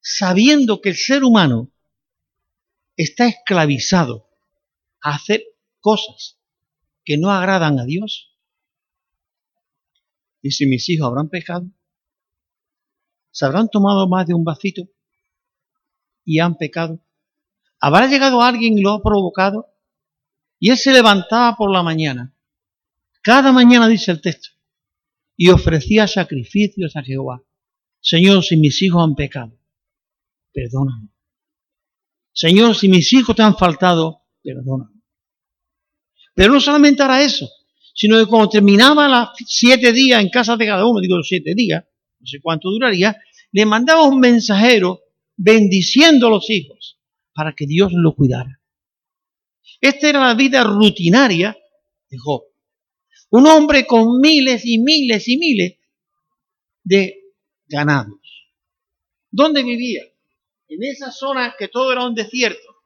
sabiendo 0.01 0.81
que 0.81 0.91
el 0.91 0.97
ser 0.97 1.25
humano 1.25 1.73
está 2.97 3.27
esclavizado 3.27 4.29
a 5.01 5.15
hacer 5.15 5.45
cosas 5.81 6.39
que 7.05 7.19
no 7.19 7.31
agradan 7.31 7.79
a 7.79 7.85
Dios, 7.85 8.32
y 10.43 10.51
si 10.51 10.67
mis 10.67 10.89
hijos 10.89 11.07
habrán 11.07 11.29
pecado, 11.29 11.71
se 13.31 13.47
habrán 13.47 13.69
tomado 13.71 14.09
más 14.09 14.27
de 14.27 14.35
un 14.35 14.45
vasito 14.45 14.83
y 16.25 16.41
han 16.41 16.57
pecado. 16.57 17.01
¿Habrá 17.81 18.07
llegado 18.07 18.43
alguien 18.43 18.77
y 18.77 18.83
lo 18.83 18.93
ha 18.93 19.03
provocado? 19.03 19.75
Y 20.59 20.71
él 20.71 20.77
se 20.77 20.93
levantaba 20.93 21.57
por 21.57 21.73
la 21.73 21.83
mañana. 21.83 22.37
Cada 23.23 23.53
mañana 23.53 23.89
dice 23.89 24.11
el 24.11 24.21
texto. 24.21 24.51
Y 25.37 25.49
ofrecía 25.49 26.07
sacrificios 26.07 26.95
a 26.97 27.03
Jehová. 27.03 27.43
Señor, 28.01 28.45
si 28.45 28.57
mis 28.57 28.83
hijos 28.83 29.03
han 29.03 29.15
pecado, 29.15 29.59
perdóname. 30.53 31.09
Señor, 32.33 32.75
si 32.75 32.89
mis 32.89 33.13
hijos 33.13 33.35
te 33.35 33.43
han 33.43 33.57
faltado, 33.57 34.23
perdóname. 34.43 35.03
Pero 36.35 36.53
no 36.53 36.61
solamente 36.61 37.03
hará 37.03 37.23
eso, 37.23 37.49
sino 37.95 38.19
que 38.19 38.27
cuando 38.27 38.49
terminaba 38.49 39.09
las 39.09 39.31
siete 39.47 39.93
días 39.93 40.23
en 40.23 40.31
casa 40.31 40.57
de 40.57 40.67
cada 40.67 40.87
uno, 40.87 41.01
digo 41.01 41.17
los 41.17 41.29
siete 41.29 41.55
días, 41.55 41.85
no 42.21 42.27
sé 42.27 42.41
cuánto 42.41 42.71
duraría, 42.71 43.17
le 43.53 43.67
mandaba 43.67 44.03
un 44.05 44.21
mensajero 44.21 45.01
bendiciendo 45.37 46.27
a 46.27 46.31
los 46.31 46.49
hijos 46.51 46.99
para 47.35 47.55
que 47.55 47.67
Dios 47.67 47.93
lo 47.93 48.15
cuidara. 48.15 48.61
Esta 49.81 50.09
era 50.09 50.21
la 50.27 50.35
vida 50.35 50.65
rutinaria 50.65 51.57
de 52.09 52.19
Job. 52.19 52.43
Un 53.31 53.47
hombre 53.47 53.87
con 53.87 54.21
miles 54.21 54.65
y 54.65 54.79
miles 54.79 55.27
y 55.29 55.39
miles 55.39 55.79
de 56.85 57.17
ganados. 57.67 58.21
¿Dónde 59.31 59.63
vivía? 59.63 60.03
en 60.75 60.83
esa 60.85 61.11
zona 61.11 61.55
que 61.59 61.69
todo 61.69 61.93
era 61.93 62.05
un 62.05 62.15
desierto, 62.15 62.83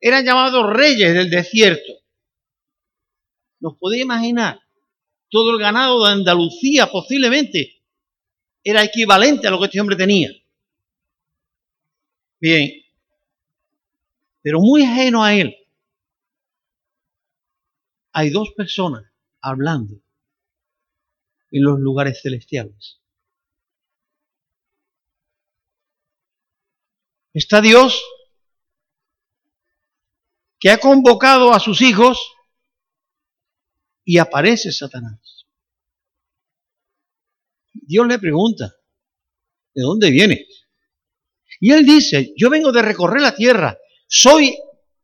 eran 0.00 0.24
llamados 0.24 0.72
reyes 0.72 1.12
del 1.12 1.28
desierto. 1.28 1.92
¿Nos 3.62 3.78
podéis 3.78 4.02
imaginar? 4.02 4.60
Todo 5.30 5.52
el 5.52 5.58
ganado 5.60 6.04
de 6.04 6.12
Andalucía 6.12 6.90
posiblemente 6.90 7.80
era 8.64 8.82
equivalente 8.82 9.46
a 9.46 9.52
lo 9.52 9.60
que 9.60 9.66
este 9.66 9.80
hombre 9.80 9.94
tenía. 9.94 10.30
Bien, 12.40 12.72
pero 14.42 14.58
muy 14.60 14.82
ajeno 14.82 15.22
a 15.22 15.32
él, 15.32 15.56
hay 18.10 18.30
dos 18.30 18.50
personas 18.50 19.04
hablando 19.40 19.94
en 21.52 21.62
los 21.62 21.78
lugares 21.78 22.20
celestiales. 22.20 23.00
Está 27.32 27.60
Dios 27.60 28.02
que 30.58 30.70
ha 30.70 30.78
convocado 30.78 31.54
a 31.54 31.60
sus 31.60 31.80
hijos 31.80 32.18
y 34.04 34.18
aparece 34.18 34.72
Satanás. 34.72 35.46
Dios 37.72 38.06
le 38.06 38.18
pregunta, 38.18 38.74
¿de 39.74 39.82
dónde 39.82 40.10
viene? 40.10 40.46
Y 41.60 41.72
él 41.72 41.86
dice, 41.86 42.32
yo 42.36 42.50
vengo 42.50 42.72
de 42.72 42.82
recorrer 42.82 43.22
la 43.22 43.34
tierra, 43.34 43.78
soy 44.06 44.56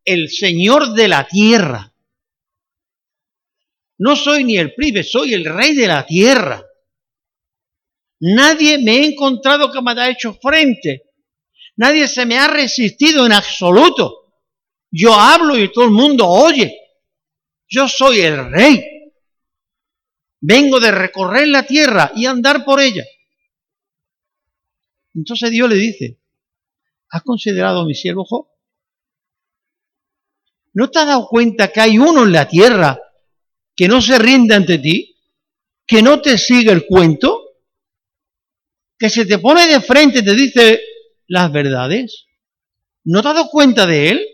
el 0.05 0.29
Señor 0.29 0.95
de 0.95 1.09
la 1.09 1.27
tierra. 1.27 1.95
No 3.99 4.17
soy 4.17 4.45
ni 4.45 4.57
el 4.57 4.75
príncipe, 4.75 5.03
soy 5.03 5.35
el 5.35 5.45
rey 5.45 5.75
de 5.75 5.87
la 5.87 6.07
tierra. 6.07 6.65
Nadie 8.21 8.79
me 8.79 8.93
ha 8.93 9.05
encontrado 9.05 9.71
que 9.73 9.81
me 9.81 9.93
haya 9.93 10.11
hecho 10.11 10.35
frente. 10.35 11.05
Nadie 11.77 12.09
se 12.09 12.27
me 12.27 12.37
ha 12.39 12.49
resistido 12.49 13.27
en 13.27 13.33
absoluto. 13.33 14.35
Yo 14.91 15.13
hablo 15.15 15.57
y 15.57 15.71
todo 15.73 15.85
el 15.85 15.91
mundo 15.91 16.27
oye. 16.27 16.77
Yo 17.69 17.87
soy 17.87 18.21
el 18.21 18.51
rey. 18.51 18.85
Vengo 20.41 20.81
de 20.81 20.91
recorrer 20.91 21.49
la 21.49 21.65
tierra 21.65 22.13
y 22.15 22.27
andar 22.27 22.65
por 22.65 22.81
ella. 22.81 23.05
Entonces 25.15 25.51
Dios 25.51 25.69
le 25.69 25.77
dice, 25.77 26.21
¿has 27.11 27.23
considerado 27.23 27.81
a 27.81 27.85
mi 27.87 27.95
siervo 27.95 28.25
Job? 28.25 28.47
¿No 30.75 30.91
te 30.91 31.01
has 31.01 31.07
dado 31.07 31.27
cuenta 31.29 31.73
que 31.73 31.81
hay 31.81 31.99
uno 31.99 32.23
en 32.23 32.33
la 32.33 32.47
tierra 32.47 33.01
que 33.75 33.89
no 33.89 34.01
se 34.01 34.19
rinde 34.19 34.55
ante 34.55 34.79
ti? 34.79 35.17
¿Que 35.87 36.03
no 36.03 36.21
te 36.21 36.39
sigue 36.39 36.71
el 36.71 36.87
cuento? 36.87 37.57
¿Que 38.97 39.11
se 39.11 39.27
te 39.27 39.39
pone 39.39 39.67
de 39.67 39.81
frente 39.81 40.21
y 40.21 40.25
te 40.25 40.35
dice 40.35 40.81
las 41.27 41.51
verdades? 41.51 42.27
¿No 43.05 43.23
te 43.23 43.29
has 43.29 43.35
dado 43.35 43.51
cuenta 43.51 43.87
de 43.87 44.11
él? 44.11 44.27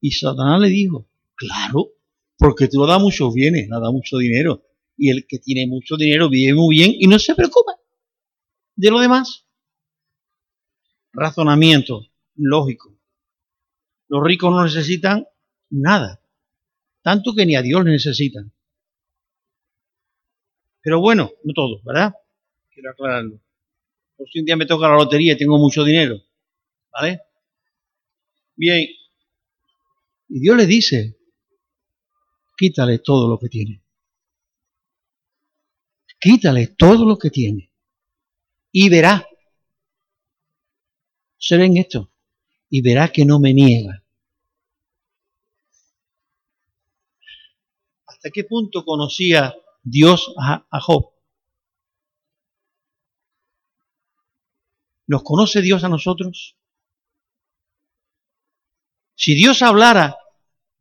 Y 0.00 0.10
Satanás 0.10 0.60
le 0.60 0.68
dijo, 0.68 1.08
claro, 1.36 1.90
porque 2.38 2.68
tú 2.68 2.78
no 2.78 2.86
das 2.86 3.00
muchos 3.00 3.32
bienes, 3.34 3.68
no 3.68 3.80
das 3.80 3.92
mucho 3.92 4.18
dinero. 4.18 4.62
Y 4.96 5.10
el 5.10 5.26
que 5.26 5.38
tiene 5.38 5.66
mucho 5.66 5.96
dinero 5.96 6.28
vive 6.28 6.54
muy 6.54 6.76
bien 6.76 6.92
y 6.94 7.06
no 7.06 7.18
se 7.18 7.34
preocupa 7.34 7.72
de 8.76 8.90
lo 8.90 9.00
demás. 9.00 9.46
Razonamiento 11.12 12.06
lógico. 12.36 12.96
Los 14.08 14.22
ricos 14.22 14.50
no 14.52 14.64
necesitan 14.64 15.26
nada, 15.70 16.20
tanto 17.02 17.34
que 17.34 17.46
ni 17.46 17.56
a 17.56 17.62
Dios 17.62 17.84
le 17.84 17.92
necesitan. 17.92 18.52
Pero 20.82 21.00
bueno, 21.00 21.32
no 21.42 21.54
todos, 21.54 21.82
¿verdad? 21.82 22.14
Quiero 22.70 22.90
aclararlo. 22.90 23.40
Por 24.16 24.28
si 24.28 24.40
un 24.40 24.44
día 24.44 24.56
me 24.56 24.66
toca 24.66 24.88
la 24.88 24.96
lotería 24.96 25.32
y 25.32 25.36
tengo 25.36 25.58
mucho 25.58 25.82
dinero, 25.82 26.20
¿vale? 26.92 27.20
Bien. 28.54 28.86
Y 30.28 30.40
Dios 30.40 30.56
le 30.56 30.66
dice, 30.66 31.16
quítale 32.56 32.98
todo 32.98 33.28
lo 33.28 33.38
que 33.38 33.48
tiene. 33.48 33.82
Quítale 36.20 36.68
todo 36.68 37.04
lo 37.04 37.18
que 37.18 37.30
tiene. 37.30 37.72
Y 38.72 38.88
verá. 38.88 39.26
Se 41.38 41.56
ven 41.56 41.76
esto. 41.76 42.10
Y 42.70 42.80
verá 42.82 43.08
que 43.12 43.24
no 43.24 43.38
me 43.38 43.52
niega. 43.52 44.02
¿Hasta 48.06 48.30
qué 48.30 48.44
punto 48.44 48.84
conocía 48.84 49.54
Dios 49.82 50.34
a, 50.38 50.66
a 50.70 50.80
Job? 50.80 51.12
¿Nos 55.06 55.22
conoce 55.22 55.60
Dios 55.60 55.84
a 55.84 55.88
nosotros? 55.88 56.56
Si 59.14 59.34
Dios 59.34 59.62
hablara 59.62 60.16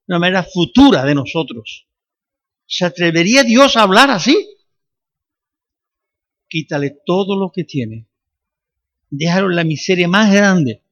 una 0.07 0.19
manera 0.19 0.43
futura 0.43 1.03
de 1.05 1.15
nosotros, 1.15 1.87
¿se 2.65 2.85
atrevería 2.85 3.43
Dios 3.43 3.77
a 3.77 3.83
hablar 3.83 4.09
así? 4.09 4.35
Quítale 6.47 6.97
todo 7.05 7.37
lo 7.37 7.51
que 7.51 7.63
tiene. 7.63 8.07
Déjalo 9.09 9.49
en 9.49 9.55
la 9.55 9.63
miseria 9.63 10.07
más 10.07 10.33
grande. 10.33 10.83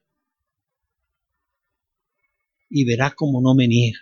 Y 2.70 2.86
verás 2.86 3.16
como 3.16 3.42
no 3.42 3.54
me 3.54 3.68
niega. 3.68 4.00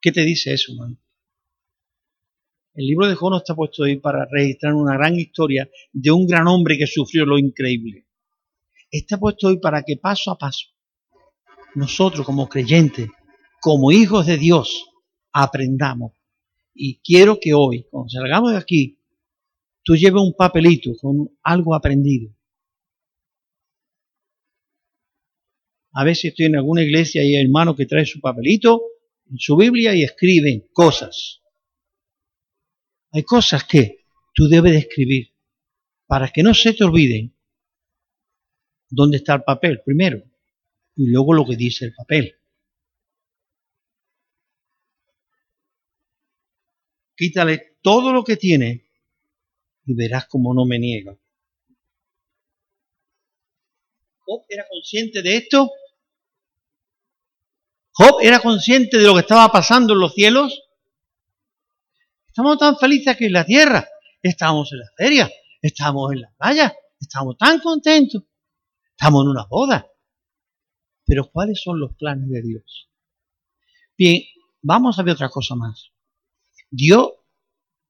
¿Qué 0.00 0.12
te 0.12 0.22
dice 0.22 0.52
eso, 0.52 0.72
hermano? 0.72 0.98
El 2.74 2.86
libro 2.86 3.06
de 3.06 3.14
Job 3.14 3.30
no 3.30 3.36
está 3.38 3.54
puesto 3.54 3.84
ahí 3.84 3.96
para 3.96 4.26
registrar 4.30 4.74
una 4.74 4.96
gran 4.96 5.18
historia 5.18 5.68
de 5.92 6.10
un 6.10 6.26
gran 6.26 6.46
hombre 6.46 6.76
que 6.76 6.86
sufrió 6.86 7.24
lo 7.24 7.38
increíble. 7.38 8.06
Está 8.90 9.18
puesto 9.18 9.48
hoy 9.48 9.58
para 9.58 9.82
que 9.82 9.96
paso 9.96 10.30
a 10.30 10.38
paso 10.38 10.73
nosotros 11.74 12.24
como 12.24 12.48
creyentes, 12.48 13.08
como 13.60 13.92
hijos 13.92 14.26
de 14.26 14.36
Dios, 14.36 14.86
aprendamos. 15.32 16.12
Y 16.74 17.00
quiero 17.00 17.38
que 17.40 17.54
hoy, 17.54 17.86
cuando 17.90 18.08
salgamos 18.08 18.52
de 18.52 18.58
aquí, 18.58 18.98
tú 19.82 19.94
lleves 19.96 20.22
un 20.22 20.34
papelito 20.36 20.92
con 21.00 21.30
algo 21.42 21.74
aprendido. 21.74 22.34
A 25.92 26.04
veces 26.04 26.26
estoy 26.26 26.46
en 26.46 26.56
alguna 26.56 26.82
iglesia 26.82 27.22
y 27.22 27.36
hay 27.36 27.44
hermano 27.44 27.76
que 27.76 27.86
trae 27.86 28.04
su 28.04 28.20
papelito 28.20 28.82
en 29.30 29.38
su 29.38 29.56
Biblia 29.56 29.94
y 29.94 30.02
escriben 30.02 30.66
cosas. 30.72 31.40
Hay 33.12 33.22
cosas 33.22 33.62
que 33.64 34.04
tú 34.34 34.48
debes 34.48 34.72
de 34.72 34.78
escribir 34.78 35.34
para 36.06 36.28
que 36.30 36.42
no 36.42 36.52
se 36.52 36.74
te 36.74 36.82
olviden 36.82 37.36
dónde 38.90 39.18
está 39.18 39.34
el 39.34 39.44
papel 39.44 39.82
primero 39.84 40.22
y 40.96 41.10
luego 41.10 41.32
lo 41.34 41.44
que 41.44 41.56
dice 41.56 41.86
el 41.86 41.94
papel. 41.94 42.36
Quítale 47.16 47.78
todo 47.82 48.12
lo 48.12 48.24
que 48.24 48.36
tiene 48.36 48.88
y 49.86 49.94
verás 49.94 50.26
cómo 50.26 50.54
no 50.54 50.64
me 50.64 50.78
niega. 50.78 51.16
¿Job 54.20 54.44
era 54.48 54.66
consciente 54.68 55.22
de 55.22 55.36
esto? 55.36 55.70
¿Job 57.92 58.20
era 58.22 58.40
consciente 58.40 58.98
de 58.98 59.04
lo 59.04 59.14
que 59.14 59.20
estaba 59.20 59.52
pasando 59.52 59.92
en 59.92 60.00
los 60.00 60.14
cielos? 60.14 60.62
Estamos 62.26 62.58
tan 62.58 62.76
felices 62.76 63.08
aquí 63.08 63.26
en 63.26 63.32
la 63.32 63.44
tierra. 63.44 63.88
Estamos 64.20 64.72
en 64.72 64.78
la 64.78 64.90
feria, 64.96 65.30
estamos 65.60 66.12
en 66.12 66.22
la 66.22 66.34
playa, 66.36 66.74
estamos 66.98 67.36
tan 67.36 67.60
contentos. 67.60 68.22
Estamos 68.90 69.24
en 69.24 69.28
una 69.28 69.44
boda. 69.44 69.86
Pero 71.06 71.30
¿cuáles 71.30 71.60
son 71.62 71.80
los 71.80 71.94
planes 71.94 72.28
de 72.28 72.42
Dios? 72.42 72.90
Bien, 73.96 74.22
vamos 74.62 74.98
a 74.98 75.02
ver 75.02 75.14
otra 75.14 75.28
cosa 75.28 75.54
más. 75.54 75.90
Dios 76.70 77.12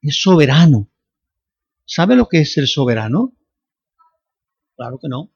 es 0.03 0.21
soberano. 0.21 0.91
¿Sabe 1.87 2.17
lo 2.17 2.29
que 2.29 2.41
es 2.41 2.53
ser 2.53 2.67
soberano? 2.67 3.37
Claro 4.77 4.99
que 5.01 5.09
no. 5.09 5.31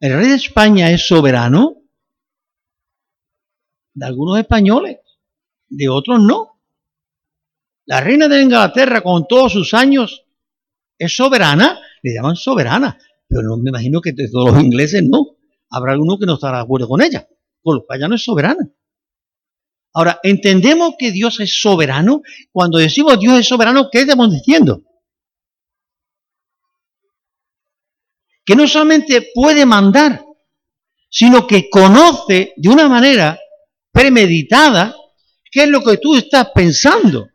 ¿El 0.00 0.14
rey 0.14 0.28
de 0.28 0.34
España 0.34 0.90
es 0.90 1.06
soberano? 1.06 1.76
De 3.92 4.06
algunos 4.06 4.38
españoles 4.38 4.98
de 5.68 5.88
otros 5.88 6.20
no. 6.20 6.60
La 7.86 8.00
reina 8.00 8.28
de 8.28 8.42
Inglaterra, 8.42 9.02
con 9.02 9.26
todos 9.26 9.52
sus 9.52 9.74
años, 9.74 10.24
es 10.98 11.14
soberana, 11.16 11.80
le 12.02 12.14
llaman 12.14 12.36
soberana, 12.36 12.98
pero 13.30 13.42
no 13.42 13.56
me 13.56 13.70
imagino 13.70 14.00
que 14.00 14.12
de 14.12 14.28
todos 14.28 14.52
los 14.52 14.62
ingleses 14.62 15.04
no. 15.04 15.36
Habrá 15.70 15.92
alguno 15.92 16.18
que 16.18 16.26
no 16.26 16.34
estará 16.34 16.58
de 16.58 16.64
acuerdo 16.64 16.88
con 16.88 17.00
ella, 17.00 17.28
con 17.62 17.76
lo 17.76 17.86
cual 17.86 18.00
ya 18.00 18.08
no 18.08 18.16
es 18.16 18.24
soberana. 18.24 18.68
Ahora, 19.94 20.18
entendemos 20.24 20.94
que 20.98 21.12
Dios 21.12 21.38
es 21.38 21.60
soberano. 21.60 22.22
Cuando 22.50 22.78
decimos 22.78 23.20
Dios 23.20 23.38
es 23.38 23.46
soberano, 23.46 23.88
¿qué 23.90 24.00
estamos 24.00 24.32
diciendo? 24.32 24.82
Que 28.44 28.56
no 28.56 28.66
solamente 28.66 29.30
puede 29.32 29.64
mandar, 29.64 30.24
sino 31.08 31.46
que 31.46 31.70
conoce 31.70 32.52
de 32.56 32.68
una 32.68 32.88
manera 32.88 33.38
premeditada 33.92 34.96
qué 35.52 35.64
es 35.64 35.68
lo 35.68 35.82
que 35.84 35.98
tú 35.98 36.16
estás 36.16 36.48
pensando, 36.52 37.28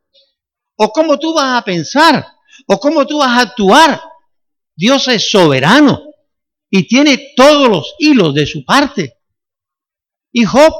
o 0.75 0.89
cómo 0.89 1.17
tú 1.17 1.33
vas 1.33 1.61
a 1.61 1.63
pensar, 1.63 2.25
o 2.67 2.79
cómo 2.79 3.05
tú 3.07 3.19
vas 3.19 3.37
a 3.37 3.41
actuar 3.41 4.01
Dios 4.75 5.07
es 5.07 5.31
soberano 5.31 6.01
y 6.69 6.87
tiene 6.87 7.33
todos 7.35 7.69
los 7.69 7.95
hilos 7.99 8.33
de 8.33 8.45
su 8.45 8.65
parte. 8.65 9.17
Y 10.31 10.43
Job 10.43 10.73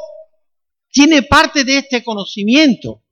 tiene 0.92 1.24
parte 1.24 1.64
de 1.64 1.78
este 1.78 2.04
conocimiento. 2.04 3.04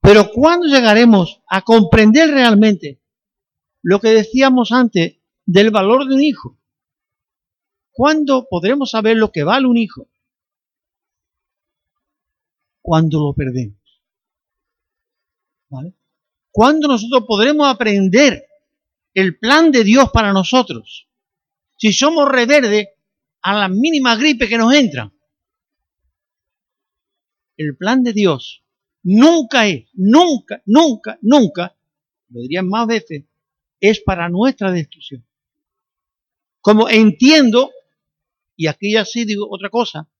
Pero 0.00 0.30
¿cuándo 0.30 0.66
llegaremos 0.66 1.42
a 1.48 1.62
comprender 1.62 2.30
realmente 2.30 3.02
lo 3.82 4.00
que 4.00 4.08
decíamos 4.08 4.70
antes 4.70 5.16
del 5.44 5.70
valor 5.70 6.06
de 6.06 6.14
un 6.14 6.22
hijo? 6.22 6.58
¿Cuándo 7.90 8.46
podremos 8.48 8.90
saber 8.90 9.16
lo 9.16 9.32
que 9.32 9.42
vale 9.42 9.66
un 9.66 9.78
hijo? 9.78 10.08
Cuando 12.82 13.20
lo 13.20 13.34
perdemos. 13.34 13.80
¿Cuándo 16.50 16.88
nosotros 16.88 17.24
podremos 17.26 17.66
aprender 17.66 18.46
el 19.16 19.38
plan 19.38 19.72
de 19.72 19.82
Dios 19.82 20.10
para 20.12 20.32
nosotros? 20.34 21.08
Si 21.78 21.92
somos 21.92 22.28
reverde 22.28 22.96
a 23.40 23.54
la 23.54 23.68
mínima 23.68 24.14
gripe 24.14 24.46
que 24.46 24.58
nos 24.58 24.74
entra. 24.74 25.10
El 27.56 27.76
plan 27.78 28.02
de 28.02 28.12
Dios 28.12 28.62
nunca 29.04 29.66
es, 29.66 29.88
nunca, 29.94 30.62
nunca, 30.66 31.18
nunca, 31.22 31.74
lo 32.28 32.42
dirían 32.42 32.68
más 32.68 32.86
veces, 32.86 33.24
es 33.80 34.00
para 34.00 34.28
nuestra 34.28 34.70
destrucción. 34.70 35.26
Como 36.60 36.90
entiendo, 36.90 37.70
y 38.54 38.66
aquí 38.66 38.92
ya 38.92 39.06
sí 39.06 39.24
digo 39.24 39.46
otra 39.48 39.70
cosa, 39.70 40.10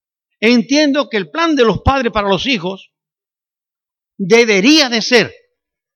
entiendo 0.40 1.10
que 1.10 1.18
el 1.18 1.30
plan 1.30 1.54
de 1.54 1.64
los 1.64 1.82
padres 1.82 2.12
para 2.12 2.30
los 2.30 2.46
hijos 2.46 2.92
debería 4.16 4.88
de 4.88 5.02
ser 5.02 5.34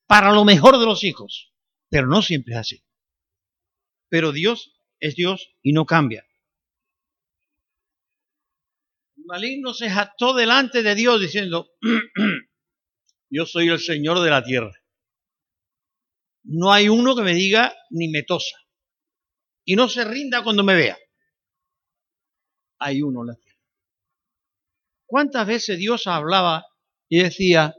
para 0.07 0.33
lo 0.33 0.45
mejor 0.45 0.79
de 0.79 0.85
los 0.85 1.03
hijos, 1.03 1.55
pero 1.89 2.07
no 2.07 2.21
siempre 2.21 2.53
es 2.55 2.61
así. 2.61 2.85
Pero 4.11 4.33
Dios 4.33 4.75
es 4.99 5.16
Dios 5.16 5.57
y 5.62 5.73
no 5.73 5.87
cambia. 5.87 6.27
El 9.16 9.25
maligno 9.25 9.73
se 9.73 9.88
jactó 9.88 10.35
delante 10.35 10.83
de 10.83 10.94
Dios 10.94 11.20
diciendo, 11.20 11.70
yo 13.31 13.46
soy 13.46 13.68
el 13.68 13.79
Señor 13.79 14.20
de 14.20 14.31
la 14.31 14.44
tierra. 14.44 14.73
No 16.42 16.73
hay 16.73 16.88
uno 16.88 17.16
que 17.16 17.23
me 17.23 17.35
diga 17.35 17.75
ni 17.90 18.09
me 18.09 18.23
tosa. 18.23 18.59
Y 19.64 19.77
no 19.77 19.88
se 19.88 20.05
rinda 20.05 20.42
cuando 20.42 20.62
me 20.64 20.75
vea. 20.75 20.99
Hay 22.81 23.03
uno 23.03 23.23
en 23.23 23.27
la 23.29 23.35
tierra. 23.37 23.61
¿Cuántas 25.07 25.46
veces 25.46 25.79
Dios 25.79 26.07
hablaba 26.07 26.66
y 27.09 27.23
decía, 27.23 27.75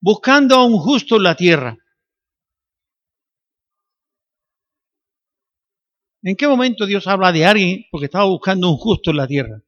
buscando 0.00 0.54
a 0.54 0.64
un 0.64 0.78
justo 0.78 1.16
en 1.16 1.22
la 1.24 1.36
tierra. 1.36 1.76
¿En 6.24 6.36
qué 6.36 6.46
momento 6.46 6.86
Dios 6.86 7.06
habla 7.08 7.32
de 7.32 7.44
alguien 7.44 7.84
porque 7.90 8.06
estaba 8.06 8.24
buscando 8.26 8.70
un 8.70 8.76
justo 8.76 9.10
en 9.10 9.16
la 9.16 9.26
tierra? 9.26 9.60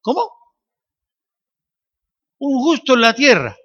¿Cómo? 0.00 0.22
Un 2.40 2.58
justo 2.60 2.94
en 2.94 3.00
la 3.00 3.14
tierra. 3.14 3.56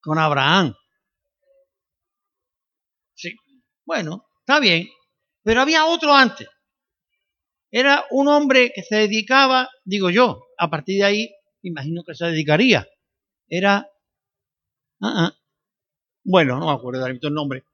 Con 0.00 0.18
Abraham. 0.18 0.74
Sí. 3.14 3.30
Bueno, 3.86 4.26
está 4.40 4.60
bien. 4.60 4.88
Pero 5.42 5.60
había 5.60 5.86
otro 5.86 6.12
antes. 6.14 6.48
Era 7.70 8.04
un 8.10 8.28
hombre 8.28 8.70
que 8.74 8.82
se 8.82 8.96
dedicaba, 8.96 9.68
digo 9.84 10.10
yo, 10.10 10.42
a 10.58 10.68
partir 10.70 10.98
de 10.98 11.04
ahí, 11.04 11.34
imagino 11.62 12.02
que 12.04 12.14
se 12.14 12.26
dedicaría. 12.26 12.86
Era... 13.48 13.88
Uh 15.00 15.30
Bueno, 16.24 16.58
no 16.58 16.66
me 16.66 16.72
acuerdo 16.72 17.06
el 17.06 17.34
nombre. 17.34 17.64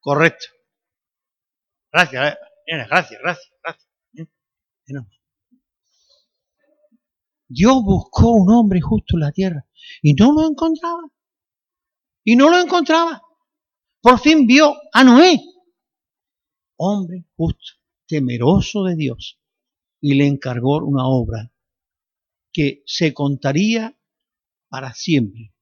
Correcto. 0.00 0.46
Gracias, 1.92 2.32
eh. 2.32 2.86
gracias, 2.88 3.20
gracias, 3.20 3.52
gracias. 3.62 3.88
Dios 7.48 7.82
buscó 7.84 8.30
un 8.30 8.50
hombre 8.52 8.80
justo 8.80 9.16
en 9.16 9.20
la 9.20 9.32
tierra 9.32 9.66
y 10.02 10.14
no 10.14 10.32
lo 10.32 10.46
encontraba. 10.48 11.02
Y 12.24 12.36
no 12.36 12.48
lo 12.48 12.58
encontraba 12.58 13.22
por 14.02 14.18
fin 14.18 14.46
vio 14.46 14.74
a 14.92 15.04
Noé, 15.04 15.40
hombre 16.76 17.26
justo, 17.36 17.74
temeroso 18.06 18.84
de 18.84 18.96
Dios, 18.96 19.39
y 20.00 20.14
le 20.14 20.26
encargó 20.26 20.78
una 20.78 21.06
obra 21.06 21.52
que 22.52 22.82
se 22.86 23.12
contaría 23.12 23.96
para 24.68 24.94
siempre 24.94 25.54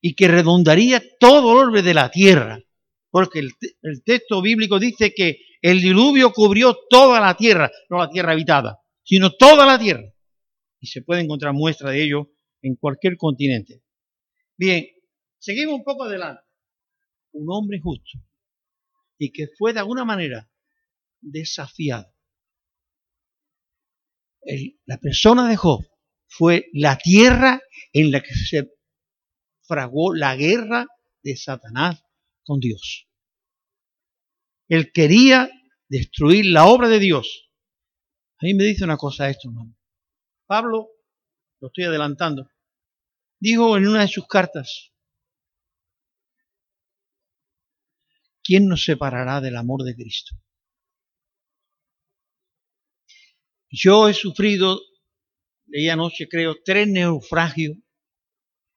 y 0.00 0.14
que 0.14 0.28
redondaría 0.28 1.02
todo 1.18 1.52
el 1.52 1.68
orbe 1.68 1.82
de 1.82 1.94
la 1.94 2.10
tierra, 2.10 2.62
porque 3.10 3.38
el, 3.38 3.52
el, 3.82 4.02
texto 4.04 4.42
bíblico 4.42 4.78
dice 4.78 5.14
que 5.14 5.38
el 5.62 5.80
diluvio 5.80 6.32
cubrió 6.32 6.76
toda 6.90 7.20
la 7.20 7.36
tierra, 7.36 7.70
no 7.88 7.98
la 7.98 8.10
tierra 8.10 8.32
habitada, 8.32 8.80
sino 9.02 9.32
toda 9.32 9.64
la 9.64 9.78
tierra. 9.78 10.12
Y 10.78 10.88
se 10.88 11.00
puede 11.02 11.22
encontrar 11.22 11.54
muestra 11.54 11.90
de 11.90 12.02
ello 12.02 12.32
en 12.60 12.76
cualquier 12.76 13.16
continente. 13.16 13.82
Bien, 14.56 14.86
seguimos 15.38 15.76
un 15.76 15.84
poco 15.84 16.04
adelante 16.04 16.44
un 17.34 17.46
hombre 17.50 17.80
justo 17.80 18.18
y 19.18 19.32
que 19.32 19.48
fue 19.58 19.72
de 19.72 19.80
alguna 19.80 20.04
manera 20.04 20.50
desafiado. 21.20 22.13
La 24.86 24.98
persona 24.98 25.48
de 25.48 25.56
Job 25.56 25.84
fue 26.26 26.66
la 26.72 26.98
tierra 26.98 27.60
en 27.92 28.10
la 28.10 28.20
que 28.20 28.34
se 28.34 28.70
fraguó 29.62 30.14
la 30.14 30.36
guerra 30.36 30.86
de 31.22 31.36
Satanás 31.36 32.02
con 32.44 32.60
Dios. 32.60 33.08
Él 34.68 34.92
quería 34.92 35.50
destruir 35.88 36.46
la 36.46 36.66
obra 36.66 36.88
de 36.88 36.98
Dios. 36.98 37.50
A 38.38 38.46
mí 38.46 38.54
me 38.54 38.64
dice 38.64 38.84
una 38.84 38.96
cosa 38.96 39.28
esto, 39.28 39.48
hermano. 39.48 39.76
Pablo, 40.46 40.88
lo 41.60 41.68
estoy 41.68 41.84
adelantando, 41.84 42.50
dijo 43.38 43.76
en 43.76 43.86
una 43.86 44.02
de 44.02 44.08
sus 44.08 44.26
cartas, 44.26 44.92
¿quién 48.42 48.66
nos 48.66 48.84
separará 48.84 49.40
del 49.40 49.56
amor 49.56 49.82
de 49.84 49.94
Cristo? 49.94 50.36
Yo 53.76 54.08
he 54.08 54.14
sufrido, 54.14 54.80
leí 55.66 55.88
anoche 55.88 56.28
creo, 56.28 56.54
tres 56.64 56.86
naufragios. 56.86 57.76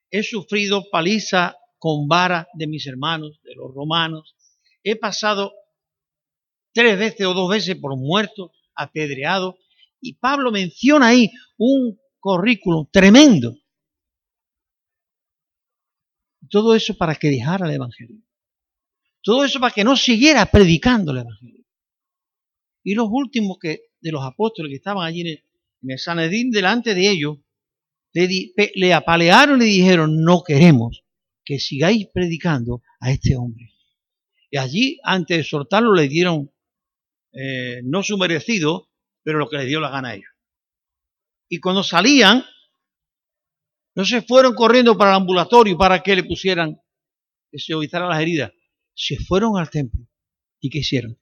He 0.10 0.23
sufrido 0.23 0.89
paliza 0.89 1.55
con 1.77 2.07
vara 2.07 2.47
de 2.55 2.65
mis 2.65 2.88
hermanos, 2.88 3.39
de 3.43 3.53
los 3.53 3.71
romanos. 3.75 4.36
He 4.81 4.95
pasado 4.95 5.53
tres 6.73 6.97
veces 6.97 7.27
o 7.27 7.36
dos 7.36 7.47
veces 7.47 7.75
por 7.75 7.95
muerto, 7.95 8.51
apedreado. 8.73 9.60
Y 10.01 10.15
Pablo 10.15 10.51
menciona 10.51 11.10
ahí 11.10 11.29
un 11.57 11.99
currículum 12.19 12.88
tremendo. 12.91 13.55
Todo 16.49 16.73
eso 16.73 16.97
para 16.97 17.13
que 17.13 17.29
dejara 17.29 17.67
el 17.67 17.75
Evangelio. 17.75 18.23
Todo 19.21 19.45
eso 19.45 19.60
para 19.60 19.75
que 19.75 19.83
no 19.83 19.95
siguiera 19.95 20.43
predicando 20.47 21.12
el 21.12 21.19
Evangelio. 21.19 21.65
Y 22.83 22.95
los 22.95 23.10
últimos 23.12 23.57
que, 23.60 23.87
de 24.08 24.13
los 24.13 24.24
apóstoles 24.24 24.70
que 24.70 24.78
estaban 24.78 25.06
allí 25.06 25.22
en 25.22 25.28
el, 25.89 26.00
Sanedín 26.00 26.52
delante 26.52 26.96
de 26.96 27.10
ellos, 27.10 27.38
le, 28.13 28.52
le 28.76 28.93
apalearon 28.93 29.62
y 29.62 29.65
le 29.65 29.72
dijeron, 29.72 30.24
no 30.24 30.43
queremos 30.43 31.04
que 31.46 31.60
sigáis 31.60 32.08
predicando 32.13 32.82
a 33.00 33.12
este 33.12 33.36
hombre. 33.36 33.72
Y 34.50 34.58
allí, 34.58 35.00
antes 35.04 35.38
de 35.38 35.43
soltarlo, 35.43 35.93
le 35.93 36.08
dieron, 36.08 36.52
eh, 37.32 37.82
no 37.84 38.04
su 38.04 38.17
merecido, 38.17 38.89
pero 39.24 39.38
lo 39.38 39.48
que 39.48 39.58
le 39.58 39.65
dio 39.65 39.80
la 39.80 39.89
gana 39.89 40.10
a 40.10 40.15
ellos. 40.15 40.32
Y 41.48 41.60
cuando 41.60 41.84
salían, 41.84 42.43
no 43.96 44.04
se 44.04 44.22
fueron 44.22 44.56
corriendo 44.56 44.98
para 44.98 45.12
el 45.12 45.17
ambulatorio 45.17 45.78
para 45.78 46.02
que 46.02 46.15
le 46.15 46.24
pusieran, 46.24 46.82
que 47.52 47.60
se 47.60 47.74
evitaran 47.74 48.10
las 48.10 48.22
heridas 48.22 48.52
se 48.98 49.17
fueron 49.17 49.58
al 49.58 49.70
templo. 49.70 50.06
¿Y 50.60 50.70
qué 50.70 50.80
hicieron? 50.80 51.20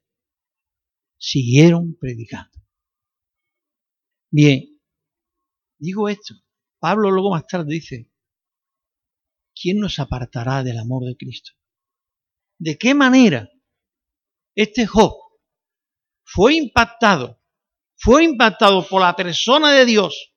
Siguieron 1.18 1.96
predicando. 2.00 2.55
Bien, 4.38 4.82
digo 5.78 6.10
esto. 6.10 6.34
Pablo 6.78 7.10
luego 7.10 7.32
más 7.32 7.48
tarde 7.48 7.74
dice, 7.74 8.12
¿quién 9.56 9.80
nos 9.80 9.98
apartará 9.98 10.62
del 10.62 10.78
amor 10.78 11.06
de 11.06 11.16
Cristo? 11.16 11.54
¿De 12.60 12.78
qué 12.78 12.94
manera 12.94 13.50
este 14.54 14.86
Job 14.86 15.14
fue 16.26 16.56
impactado? 16.56 17.42
Fue 17.96 18.26
impactado 18.26 18.86
por 18.86 19.00
la 19.00 19.16
persona 19.16 19.72
de 19.72 19.86
Dios. 19.86 20.34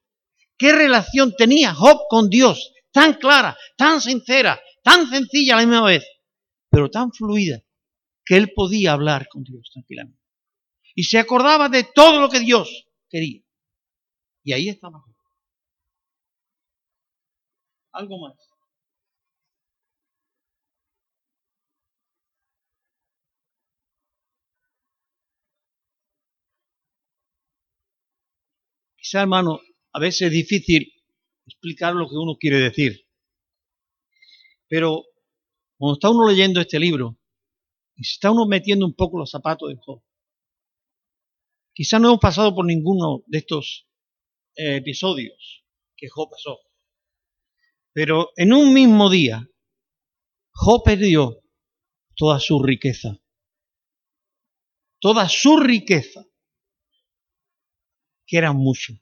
¿Qué 0.56 0.70
relación 0.70 1.34
tenía 1.36 1.74
Job 1.74 2.02
con 2.08 2.30
Dios? 2.30 2.72
Tan 2.92 3.14
clara, 3.14 3.58
tan 3.76 4.00
sincera, 4.00 4.60
tan 4.84 5.10
sencilla 5.10 5.54
a 5.54 5.56
la 5.56 5.66
misma 5.66 5.86
vez 5.86 6.06
pero 6.70 6.88
tan 6.88 7.10
fluida 7.10 7.64
que 8.24 8.36
él 8.36 8.52
podía 8.54 8.92
hablar 8.92 9.26
con 9.26 9.42
Dios 9.42 9.70
tranquilamente. 9.72 10.22
Y 10.94 11.02
se 11.02 11.18
acordaba 11.18 11.68
de 11.68 11.82
todo 11.82 12.20
lo 12.20 12.28
que 12.28 12.38
Dios 12.38 12.86
quería. 13.08 13.42
Y 14.48 14.52
ahí 14.54 14.70
estaba. 14.70 15.04
Algo 17.92 18.18
más. 18.18 18.34
Quizá, 28.96 29.20
hermano, 29.20 29.60
a 29.92 30.00
veces 30.00 30.22
es 30.22 30.32
difícil 30.32 30.94
explicar 31.44 31.94
lo 31.94 32.08
que 32.08 32.16
uno 32.16 32.36
quiere 32.40 32.56
decir. 32.58 33.06
Pero 34.66 35.04
cuando 35.76 35.94
está 35.94 36.08
uno 36.08 36.26
leyendo 36.26 36.62
este 36.62 36.80
libro 36.80 37.18
y 37.96 38.04
se 38.04 38.12
está 38.12 38.30
uno 38.30 38.46
metiendo 38.46 38.86
un 38.86 38.94
poco 38.94 39.18
los 39.18 39.30
zapatos 39.30 39.68
de 39.68 39.76
Job, 39.84 40.02
quizá 41.74 41.98
no 41.98 42.08
hemos 42.08 42.20
pasado 42.20 42.54
por 42.54 42.64
ninguno 42.64 43.22
de 43.26 43.38
estos 43.40 43.87
episodios 44.54 45.64
que 45.96 46.08
Job 46.08 46.30
pasó. 46.30 46.60
Pero 47.92 48.30
en 48.36 48.52
un 48.52 48.72
mismo 48.72 49.10
día, 49.10 49.48
Job 50.52 50.82
perdió 50.84 51.42
toda 52.14 52.38
su 52.40 52.62
riqueza. 52.62 53.20
Toda 55.00 55.28
su 55.28 55.58
riqueza 55.58 56.24
que 58.26 58.36
eran 58.36 58.56
mucho. 58.56 58.92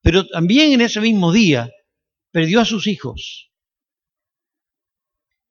Pero 0.00 0.26
también 0.26 0.72
en 0.72 0.80
ese 0.82 1.00
mismo 1.00 1.32
día 1.32 1.70
perdió 2.30 2.60
a 2.60 2.64
sus 2.64 2.86
hijos, 2.86 3.52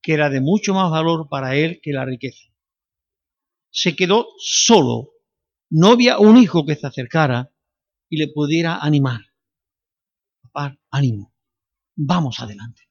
que 0.02 0.14
era 0.14 0.30
de 0.30 0.42
mucho 0.42 0.74
más 0.74 0.90
valor 0.92 1.28
para 1.30 1.56
él 1.56 1.80
que 1.82 1.92
la 1.92 2.06
riqueza. 2.06 2.48
Se 3.72 3.96
quedó 3.96 4.28
solo. 4.38 5.12
No 5.70 5.92
había 5.92 6.20
un 6.20 6.38
hijo 6.38 6.66
que 6.66 6.76
se 6.76 6.86
acercara 6.86 7.53
y 8.14 8.18
le 8.18 8.28
pudiera 8.28 8.78
animar. 8.78 9.22
Papá, 10.44 10.80
ánimo. 10.92 11.34
Vamos 11.96 12.40
adelante. 12.40 12.84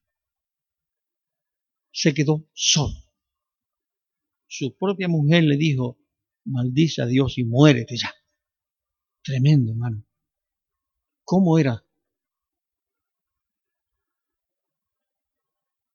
Se 1.93 2.13
quedó 2.13 2.49
solo. 2.51 2.99
Su 4.47 4.75
propia 4.75 5.07
mujer 5.07 5.45
le 5.45 5.55
dijo, 5.55 5.97
maldice 6.43 7.03
a 7.03 7.05
Dios 7.05 7.37
y 7.37 7.45
muérete 7.45 7.95
ya. 7.95 8.13
Tremendo, 9.23 9.71
hermano. 9.71 10.05
¿Cómo 11.23 11.57
era? 11.57 11.85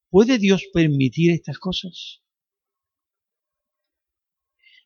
¿Puede 0.08 0.38
Dios 0.38 0.64
permitir 0.72 1.32
estas 1.32 1.58
cosas? 1.58 2.22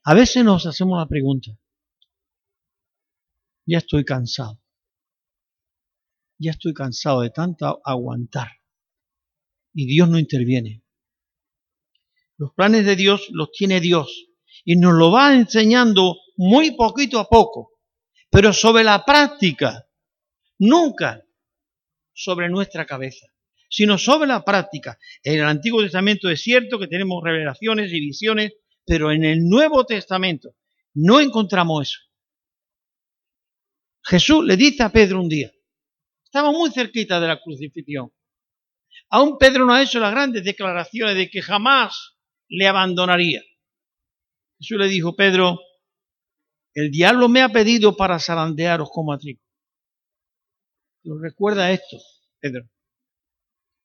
A 0.02 0.14
veces 0.14 0.44
nos 0.44 0.66
hacemos 0.66 0.98
la 0.98 1.06
pregunta, 1.06 1.56
ya 3.66 3.78
estoy 3.78 4.04
cansado, 4.04 4.60
ya 6.38 6.52
estoy 6.52 6.74
cansado 6.74 7.22
de 7.22 7.30
tanto 7.30 7.80
aguantar 7.84 8.48
y 9.74 9.86
Dios 9.86 10.08
no 10.08 10.18
interviene. 10.18 10.84
Los 12.36 12.52
planes 12.54 12.84
de 12.84 12.96
Dios 12.96 13.28
los 13.30 13.52
tiene 13.52 13.80
Dios 13.80 14.26
y 14.64 14.76
nos 14.76 14.94
lo 14.94 15.12
va 15.12 15.34
enseñando 15.34 16.16
muy 16.36 16.72
poquito 16.72 17.18
a 17.18 17.28
poco 17.28 17.72
pero 18.32 18.54
sobre 18.54 18.82
la 18.82 19.04
práctica, 19.04 19.86
nunca 20.58 21.22
sobre 22.14 22.48
nuestra 22.48 22.86
cabeza, 22.86 23.26
sino 23.68 23.98
sobre 23.98 24.26
la 24.26 24.42
práctica. 24.42 24.98
En 25.22 25.34
el 25.34 25.44
Antiguo 25.44 25.82
Testamento 25.82 26.30
es 26.30 26.40
cierto 26.40 26.78
que 26.78 26.86
tenemos 26.86 27.22
revelaciones 27.22 27.92
y 27.92 28.00
visiones, 28.00 28.54
pero 28.86 29.12
en 29.12 29.26
el 29.26 29.46
Nuevo 29.46 29.84
Testamento 29.84 30.54
no 30.94 31.20
encontramos 31.20 31.88
eso. 31.88 31.98
Jesús 34.04 34.44
le 34.44 34.56
dice 34.56 34.82
a 34.82 34.90
Pedro 34.90 35.20
un 35.20 35.28
día, 35.28 35.52
estamos 36.24 36.52
muy 36.52 36.70
cerquita 36.70 37.20
de 37.20 37.28
la 37.28 37.40
crucifixión. 37.40 38.12
Aún 39.10 39.38
Pedro 39.38 39.64
no 39.64 39.74
ha 39.74 39.82
hecho 39.82 40.00
las 40.00 40.10
grandes 40.10 40.44
declaraciones 40.44 41.14
de 41.16 41.30
que 41.30 41.42
jamás 41.42 42.16
le 42.48 42.66
abandonaría. 42.66 43.42
Jesús 44.58 44.78
le 44.78 44.88
dijo, 44.88 45.14
Pedro, 45.14 45.58
el 46.74 46.90
diablo 46.90 47.28
me 47.28 47.42
ha 47.42 47.50
pedido 47.50 47.96
para 47.96 48.18
zarandearos 48.18 48.90
como 48.90 49.12
a 49.12 49.18
trigo. 49.18 49.40
recuerda 51.20 51.70
esto, 51.70 51.98
Pedro. 52.40 52.68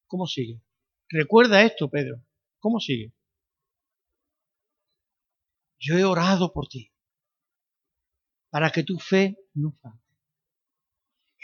¿Cómo 0.07 0.25
sigue? 0.25 0.61
Recuerda 1.09 1.63
esto, 1.63 1.89
Pedro. 1.89 2.23
¿Cómo 2.59 2.79
sigue? 2.79 3.13
Yo 5.79 5.97
he 5.97 6.03
orado 6.03 6.53
por 6.53 6.67
ti 6.67 6.91
para 8.49 8.71
que 8.71 8.83
tu 8.83 8.97
fe 8.97 9.37
no 9.53 9.71
falte. 9.81 10.06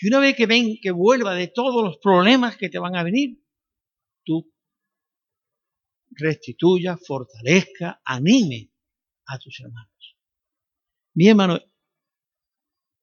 Y 0.04 0.10
una 0.10 0.20
vez 0.20 0.36
que 0.36 0.48
ven 0.48 0.80
que 0.82 0.92
vuelva 0.92 1.34
de 1.34 1.48
todos 1.48 1.82
los 1.82 1.98
problemas 1.98 2.58
que 2.58 2.68
te 2.68 2.78
van 2.78 2.98
a 2.98 3.04
venir, 3.04 3.42
tú 4.26 4.52
restituya, 6.12 6.98
fortalezca, 6.98 8.02
anime 8.04 8.70
a 9.28 9.40
tus 9.40 9.62
hermanos. 9.62 10.18
Mi 11.14 11.30
hermano, 11.30 11.58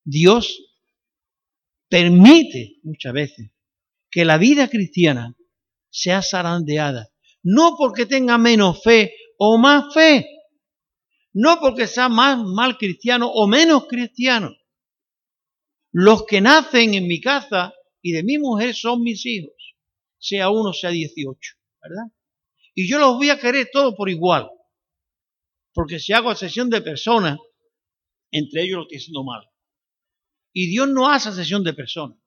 Dios 0.05 0.63
permite 1.89 2.81
muchas 2.83 3.15
veces 3.15 3.51
que 4.11 4.27
la 4.27 4.37
vida 4.37 4.69
cristiana 4.69 5.35
sea 5.89 6.21
zarandeada, 6.21 7.09
no 7.43 7.77
porque 7.79 8.05
tenga 8.05 8.37
menos 8.37 8.83
fe 8.83 9.15
o 9.39 9.57
más 9.57 9.95
fe, 9.95 10.27
no 11.33 11.61
porque 11.61 11.87
sea 11.87 12.11
más 12.11 12.45
mal 12.45 12.77
cristiano 12.77 13.31
o 13.33 13.47
menos 13.47 13.87
cristiano. 13.87 14.51
Los 15.93 16.25
que 16.27 16.41
nacen 16.41 16.95
en 16.95 17.07
mi 17.07 17.21
casa 17.21 17.75
y 18.03 18.13
de 18.13 18.23
mi 18.23 18.39
mujer 18.39 18.75
son 18.75 19.03
mis 19.03 19.27
hijos, 19.27 19.77
sea 20.19 20.51
uno, 20.51 20.73
sea 20.73 20.91
dieciocho, 20.91 21.57
¿verdad? 21.83 22.13
Y 22.75 22.89
yo 22.89 22.99
los 22.99 23.17
voy 23.17 23.31
a 23.31 23.39
querer 23.39 23.69
todos 23.73 23.95
por 23.95 24.09
igual, 24.09 24.49
porque 25.73 25.99
si 25.99 26.13
hago 26.13 26.35
sesión 26.35 26.71
de 26.71 26.81
personas, 26.81 27.39
entre 28.31 28.63
ellos 28.63 28.79
lo 28.79 28.87
que 28.89 28.97
haciendo 28.97 29.25
mal. 29.25 29.45
Y 30.53 30.69
Dios 30.69 30.89
no 30.89 31.11
hace 31.11 31.33
sesión 31.33 31.65
de 31.65 31.75
personas. 31.75 32.19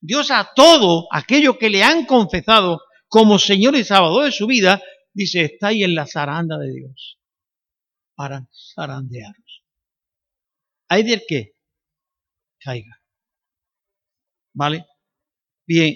Dios 0.00 0.30
a 0.30 0.50
todo 0.54 1.08
aquello 1.10 1.58
que 1.58 1.70
le 1.70 1.82
han 1.82 2.06
confesado 2.06 2.80
como 3.08 3.38
Señor 3.38 3.74
y 3.74 3.84
Salvador 3.84 4.26
de 4.26 4.32
su 4.32 4.46
vida, 4.46 4.82
dice, 5.12 5.42
está 5.42 5.68
ahí 5.68 5.82
en 5.82 5.94
la 5.94 6.06
zaranda 6.06 6.58
de 6.58 6.72
Dios 6.72 7.18
para 8.14 8.46
zarandearos. 8.74 9.64
Hay 10.88 11.02
del 11.02 11.22
que 11.26 11.52
caiga. 12.58 13.02
¿Vale? 14.52 14.86
Bien, 15.66 15.94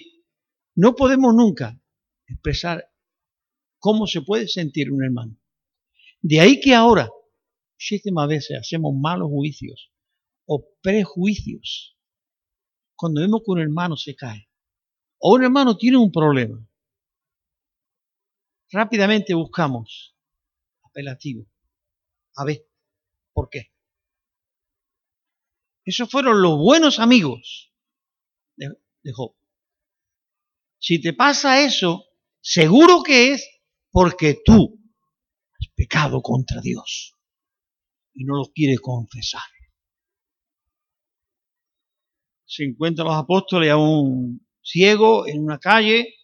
no 0.74 0.94
podemos 0.94 1.34
nunca 1.34 1.80
expresar 2.26 2.88
cómo 3.78 4.06
se 4.06 4.22
puede 4.22 4.48
sentir 4.48 4.90
un 4.92 5.04
hermano. 5.04 5.36
De 6.20 6.40
ahí 6.40 6.60
que 6.60 6.74
ahora 6.74 7.10
muchísimas 7.74 8.28
veces 8.28 8.58
hacemos 8.58 8.94
malos 8.94 9.28
juicios 9.28 9.92
o 10.46 10.64
prejuicios 10.80 11.98
cuando 12.94 13.20
vemos 13.20 13.42
que 13.44 13.50
un 13.50 13.60
hermano 13.60 13.96
se 13.96 14.14
cae 14.14 14.48
o 15.18 15.34
un 15.34 15.44
hermano 15.44 15.76
tiene 15.76 15.96
un 15.96 16.12
problema. 16.12 16.64
Rápidamente 18.70 19.34
buscamos 19.34 20.16
apelativo. 20.84 21.46
A 22.36 22.44
ver, 22.44 22.66
¿por 23.32 23.48
qué? 23.50 23.71
Esos 25.84 26.10
fueron 26.10 26.40
los 26.42 26.56
buenos 26.58 26.98
amigos 27.00 27.72
de, 28.56 28.68
Job. 29.12 29.34
Si 30.78 31.00
te 31.00 31.12
pasa 31.12 31.64
eso, 31.64 32.04
seguro 32.40 33.02
que 33.02 33.32
es 33.32 33.48
porque 33.90 34.40
tú 34.44 34.80
has 35.60 35.68
pecado 35.74 36.22
contra 36.22 36.60
Dios 36.60 37.16
y 38.14 38.24
no 38.24 38.36
lo 38.36 38.44
quiere 38.52 38.78
confesar. 38.78 39.42
Se 42.44 42.64
encuentran 42.64 43.08
los 43.08 43.16
apóstoles 43.16 43.70
a 43.70 43.76
un 43.76 44.46
ciego 44.62 45.26
en 45.26 45.42
una 45.42 45.58
calle 45.58 46.14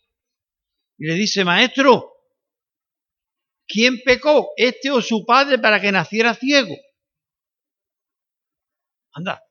y 0.99 1.07
le 1.07 1.14
dice, 1.14 1.44
maestro, 1.44 2.12
¿quién 3.66 4.01
pecó, 4.05 4.51
este 4.57 4.90
o 4.90 5.01
su 5.01 5.25
padre, 5.25 5.59
para 5.59 5.81
que 5.81 5.90
naciera 5.90 6.35
ciego? 6.35 6.75
Anda, 9.12 9.47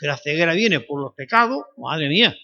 que 0.00 0.06
la 0.06 0.16
ceguera 0.16 0.54
viene 0.54 0.80
por 0.80 0.98
los 0.98 1.14
pecados, 1.14 1.62
madre 1.76 2.08
mía. 2.08 2.34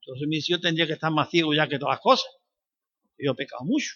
Entonces 0.00 0.28
mi 0.28 0.36
hijo 0.36 0.60
tendría 0.60 0.86
que 0.86 0.92
estar 0.92 1.10
más 1.10 1.30
ciego 1.30 1.54
ya 1.54 1.66
que 1.66 1.78
todas 1.78 1.94
las 1.94 2.02
cosas. 2.02 2.30
Yo 3.16 3.32
he 3.32 3.34
pecado 3.34 3.64
mucho. 3.64 3.94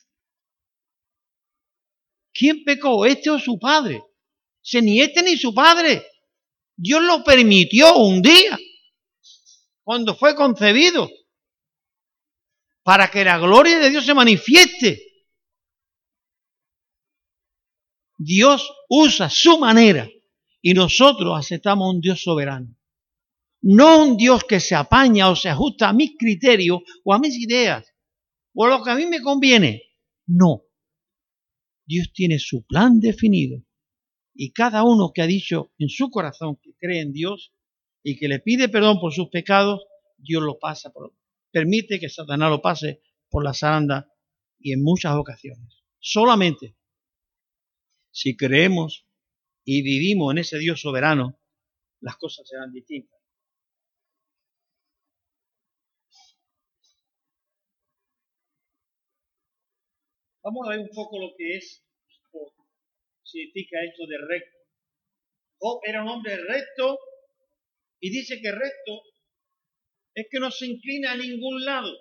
¿Quién 2.33 2.65
pecó? 2.65 3.05
¿Este 3.05 3.29
o 3.29 3.39
su 3.39 3.59
padre? 3.59 4.03
Si 4.63 4.81
ni 4.81 5.03
este 5.03 5.23
ni 5.23 5.37
su 5.37 5.53
padre. 5.53 6.07
Dios 6.75 7.03
lo 7.03 7.23
permitió 7.23 7.97
un 7.97 8.23
día, 8.23 8.57
cuando 9.83 10.15
fue 10.15 10.35
concebido, 10.35 11.11
para 12.83 13.11
que 13.11 13.25
la 13.25 13.37
gloria 13.37 13.79
de 13.79 13.91
Dios 13.91 14.07
se 14.07 14.15
manifieste. 14.15 15.03
Dios 18.17 18.73
usa 18.89 19.29
su 19.29 19.59
manera 19.59 20.09
y 20.61 20.75
nosotros 20.75 21.39
aceptamos 21.39 21.95
un 21.95 22.01
Dios 22.01 22.23
soberano. 22.23 22.77
No 23.61 24.03
un 24.05 24.17
Dios 24.17 24.45
que 24.45 24.61
se 24.61 24.75
apaña 24.75 25.31
o 25.31 25.37
se 25.37 25.49
ajusta 25.49 25.89
a 25.89 25.93
mis 25.93 26.17
criterios 26.17 26.81
o 27.05 27.13
a 27.13 27.19
mis 27.19 27.37
ideas 27.37 27.93
o 28.55 28.65
a 28.65 28.69
lo 28.69 28.83
que 28.83 28.91
a 28.91 28.95
mí 28.95 29.07
me 29.07 29.21
conviene. 29.21 29.83
No. 30.27 30.63
Dios 31.87 32.13
tiene 32.13 32.39
su 32.39 32.65
plan 32.67 33.01
definido 33.01 33.65
y 34.35 34.53
cada 34.53 34.85
uno 34.85 35.11
que 35.13 35.23
ha 35.23 35.27
dicho 35.27 35.73
en 35.79 35.89
su 35.89 36.11
corazón 36.11 36.57
que 36.63 36.75
cree 36.79 37.01
en 37.01 37.13
Dios 37.13 37.53
y 38.05 38.17
que 38.19 38.29
le 38.29 38.39
pide 38.39 38.69
perdón 38.69 39.01
por 39.01 39.13
sus 39.13 39.29
pecados, 39.31 39.81
Dios 40.17 40.43
lo 40.43 40.59
pasa 40.59 40.91
por, 40.93 41.15
permite 41.51 41.99
que 41.99 42.09
Satanás 42.09 42.51
lo 42.51 42.63
pase 42.63 43.03
por 43.31 43.43
la 43.43 43.55
zaranda 43.55 44.13
y 44.59 44.73
en 44.73 44.83
muchas 44.83 45.17
ocasiones. 45.17 45.83
Solamente 45.99 46.77
si 48.13 48.37
creemos 48.37 49.08
y 49.71 49.83
vivimos 49.83 50.33
en 50.33 50.39
ese 50.39 50.57
Dios 50.57 50.81
soberano, 50.81 51.39
las 52.01 52.17
cosas 52.17 52.49
serán 52.49 52.73
distintas. 52.73 53.21
Vamos 60.43 60.67
a 60.67 60.71
ver 60.71 60.79
un 60.79 60.89
poco 60.89 61.19
lo 61.19 61.35
que 61.37 61.59
es 61.59 61.85
o 62.33 62.51
significa 63.23 63.85
esto 63.85 64.07
de 64.07 64.17
recto. 64.27 64.59
Job 65.59 65.81
era 65.85 66.03
un 66.03 66.09
hombre 66.09 66.39
recto 66.39 66.99
y 68.01 68.09
dice 68.09 68.41
que 68.41 68.51
recto 68.51 69.03
es 70.15 70.29
que 70.31 70.41
no 70.41 70.51
se 70.51 70.65
inclina 70.65 71.13
a 71.13 71.17
ningún 71.19 71.63
lado. 71.63 71.95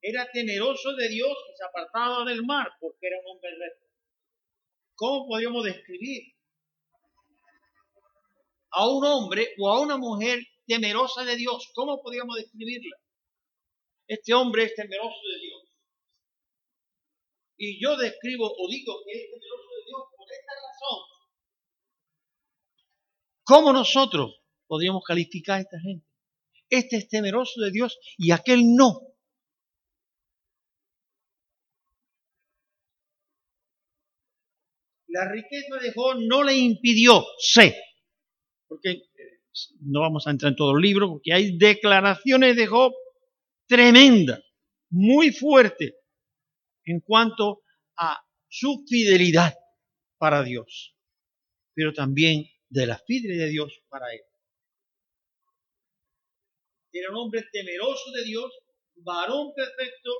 Era 0.00 0.26
temeroso 0.32 0.94
de 0.94 1.06
Dios 1.10 1.36
y 1.52 1.56
se 1.58 1.64
apartaba 1.64 2.24
del 2.24 2.42
mar 2.46 2.70
porque 2.80 3.08
era 3.08 3.20
un 3.20 3.36
hombre 3.36 3.50
recto. 3.58 3.83
¿Cómo 4.96 5.26
podríamos 5.26 5.64
describir 5.64 6.34
a 8.70 8.88
un 8.88 9.04
hombre 9.04 9.48
o 9.58 9.68
a 9.68 9.80
una 9.80 9.96
mujer 9.96 10.40
temerosa 10.66 11.24
de 11.24 11.36
Dios? 11.36 11.70
¿Cómo 11.74 12.02
podríamos 12.02 12.36
describirla? 12.36 12.96
Este 14.06 14.34
hombre 14.34 14.64
es 14.64 14.74
temeroso 14.74 15.20
de 15.32 15.40
Dios. 15.40 15.62
Y 17.56 17.82
yo 17.82 17.96
describo 17.96 18.46
o 18.46 18.68
digo 18.68 18.94
que 19.04 19.12
es 19.12 19.30
temeroso 19.30 19.68
de 19.76 19.84
Dios 19.86 20.02
por 20.16 20.26
esta 20.32 20.52
razón. 20.52 21.14
¿Cómo 23.44 23.72
nosotros 23.72 24.40
podríamos 24.66 25.02
calificar 25.04 25.58
a 25.58 25.60
esta 25.62 25.80
gente? 25.80 26.06
Este 26.70 26.96
es 26.96 27.08
temeroso 27.08 27.60
de 27.60 27.70
Dios 27.70 27.98
y 28.18 28.32
aquel 28.32 28.74
no. 28.74 29.13
La 35.14 35.30
riqueza 35.30 35.76
de 35.80 35.92
Job 35.92 36.16
no 36.28 36.42
le 36.42 36.56
impidió 36.56 37.24
ser, 37.38 37.72
porque 38.66 38.90
eh, 38.90 39.02
no 39.82 40.00
vamos 40.00 40.26
a 40.26 40.32
entrar 40.32 40.50
en 40.50 40.56
todo 40.56 40.76
el 40.76 40.82
libro, 40.82 41.08
porque 41.08 41.32
hay 41.32 41.56
declaraciones 41.56 42.56
de 42.56 42.66
Job 42.66 42.92
tremendas, 43.68 44.42
muy 44.90 45.30
fuertes, 45.30 45.94
en 46.84 46.98
cuanto 46.98 47.62
a 47.96 48.20
su 48.48 48.84
fidelidad 48.88 49.54
para 50.18 50.42
Dios, 50.42 50.96
pero 51.74 51.92
también 51.92 52.44
de 52.68 52.86
la 52.86 52.98
fidelidad 52.98 53.44
de 53.44 53.50
Dios 53.50 53.84
para 53.88 54.12
él. 54.12 54.22
Era 56.92 57.10
un 57.10 57.18
hombre 57.18 57.44
temeroso 57.52 58.10
de 58.10 58.24
Dios, 58.24 58.52
varón 58.96 59.52
perfecto. 59.54 60.10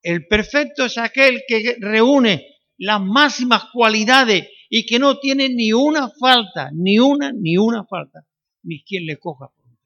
El 0.00 0.26
perfecto 0.26 0.86
es 0.86 0.96
aquel 0.96 1.42
que 1.46 1.76
reúne 1.80 2.54
las 2.78 3.00
máximas 3.02 3.64
cualidades 3.72 4.48
y 4.70 4.86
que 4.86 4.98
no 4.98 5.18
tiene 5.18 5.48
ni 5.48 5.72
una 5.72 6.10
falta, 6.10 6.70
ni 6.72 6.98
una, 6.98 7.32
ni 7.32 7.56
una 7.56 7.84
falta, 7.84 8.26
ni 8.62 8.82
quien 8.84 9.06
le 9.06 9.18
coja 9.18 9.48
por 9.48 9.66
un. 9.66 9.78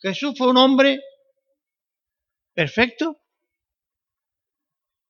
Jesús 0.00 0.34
fue 0.36 0.48
un 0.48 0.56
hombre 0.56 1.00
perfecto. 2.54 3.20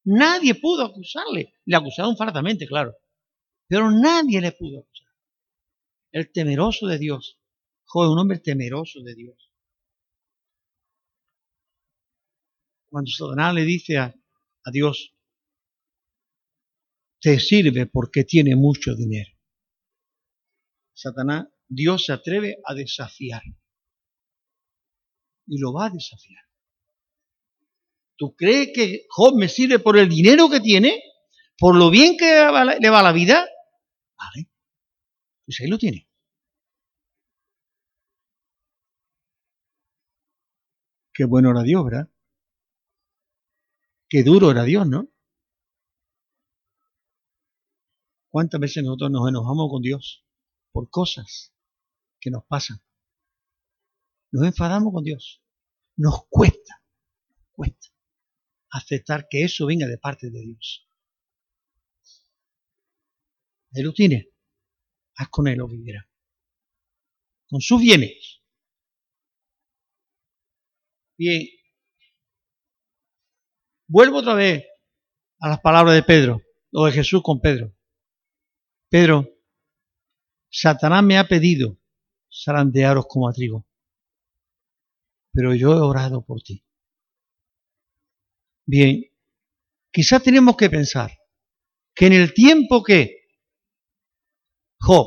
Nadie 0.05 0.55
pudo 0.57 0.85
acusarle. 0.85 1.55
Le 1.64 1.77
acusaron 1.77 2.16
faltamente, 2.16 2.66
claro. 2.66 2.96
Pero 3.68 3.90
nadie 3.90 4.40
le 4.40 4.53
pudo 4.53 4.81
acusar. 4.81 5.07
El 6.12 6.33
temeroso 6.33 6.87
de 6.87 6.99
Dios. 6.99 7.38
fue 7.85 8.11
un 8.11 8.18
hombre 8.18 8.38
temeroso 8.38 9.01
de 9.01 9.14
Dios. 9.14 9.51
Cuando 12.88 13.11
Satanás 13.11 13.55
le 13.55 13.62
dice 13.64 13.99
a, 13.99 14.14
a 14.64 14.70
Dios, 14.73 15.14
te 17.20 17.38
sirve 17.38 17.87
porque 17.87 18.24
tiene 18.24 18.56
mucho 18.56 18.94
dinero. 18.94 19.30
Satanás, 20.94 21.46
Dios 21.68 22.04
se 22.04 22.12
atreve 22.12 22.59
a 22.64 22.74
desafiar. 22.74 23.42
Y 25.46 25.59
lo 25.59 25.72
va 25.72 25.87
a 25.87 25.90
desafiar. 25.90 26.44
¿Tú 28.16 28.35
crees 28.37 28.70
que 28.74 29.06
Job 29.09 29.37
me 29.37 29.48
sirve 29.48 29.78
por 29.78 29.98
el 29.98 30.09
dinero 30.09 30.48
que 30.50 30.61
tiene? 30.61 31.02
¿Por 31.59 31.76
lo 31.76 31.90
bien 31.90 32.16
que 32.16 32.26
le 32.80 32.90
va 32.90 33.02
la 33.02 33.12
vida? 33.12 33.46
Vale. 34.16 34.50
Pues 35.44 35.61
ahí 35.61 35.68
lo 35.68 35.78
tiene. 35.78 36.06
Qué 41.12 41.24
bueno 41.24 41.50
era 41.50 41.62
Dios, 41.62 41.85
¿verdad? 41.85 42.09
Qué 44.09 44.22
duro 44.22 44.50
era 44.50 44.64
Dios, 44.64 44.87
¿no? 44.87 45.10
¿Cuántas 48.30 48.60
veces 48.60 48.82
nosotros 48.82 49.10
nos 49.10 49.28
enojamos 49.28 49.68
con 49.70 49.82
Dios 49.82 50.24
por 50.72 50.88
cosas 50.88 51.52
que 52.20 52.30
nos 52.30 52.44
pasan? 52.46 52.80
Nos 54.32 54.46
enfadamos 54.46 54.92
con 54.92 55.04
Dios. 55.04 55.42
Nos 55.96 56.26
cuesta, 56.30 56.82
cuesta 57.52 57.90
aceptar 58.70 59.26
que 59.28 59.42
eso 59.44 59.66
venga 59.66 59.86
de 59.86 59.98
parte 59.98 60.30
de 60.30 60.40
Dios. 60.40 60.88
Él 63.72 63.84
lo 63.84 63.92
tiene. 63.92 64.30
Haz 65.16 65.28
con 65.28 65.48
él 65.48 65.58
lo 65.58 65.68
que 65.68 65.80
quiera. 65.82 66.08
Con 67.48 67.60
sus 67.60 67.80
bienes. 67.80 68.42
Bien. 71.18 71.46
Vuelvo 73.88 74.18
otra 74.18 74.34
vez 74.34 74.64
a 75.40 75.48
las 75.48 75.60
palabras 75.60 75.94
de 75.94 76.02
Pedro, 76.02 76.40
o 76.72 76.86
de 76.86 76.92
Jesús 76.92 77.22
con 77.22 77.40
Pedro. 77.40 77.74
Pedro, 78.90 79.24
Satanás 80.50 81.05
me 81.05 81.16
ha 81.16 81.29
pedido 81.29 81.79
zarandearos 82.29 83.07
como 83.09 83.29
a 83.29 83.33
trigo, 83.33 83.64
pero 85.33 85.55
yo 85.55 85.72
he 85.72 85.81
orado 85.81 86.24
por 86.24 86.42
ti. 86.42 86.64
Bien, 88.66 89.05
quizás 89.92 90.22
tenemos 90.24 90.57
que 90.57 90.68
pensar 90.68 91.12
que 91.94 92.07
en 92.07 92.14
el 92.14 92.35
tiempo 92.35 92.83
que 92.83 93.29
Job 94.81 95.07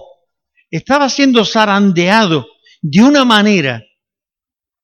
estaba 0.72 1.10
siendo 1.10 1.43
zarandeado 1.43 2.48
de 2.82 3.04
una 3.04 3.26
manera, 3.26 3.84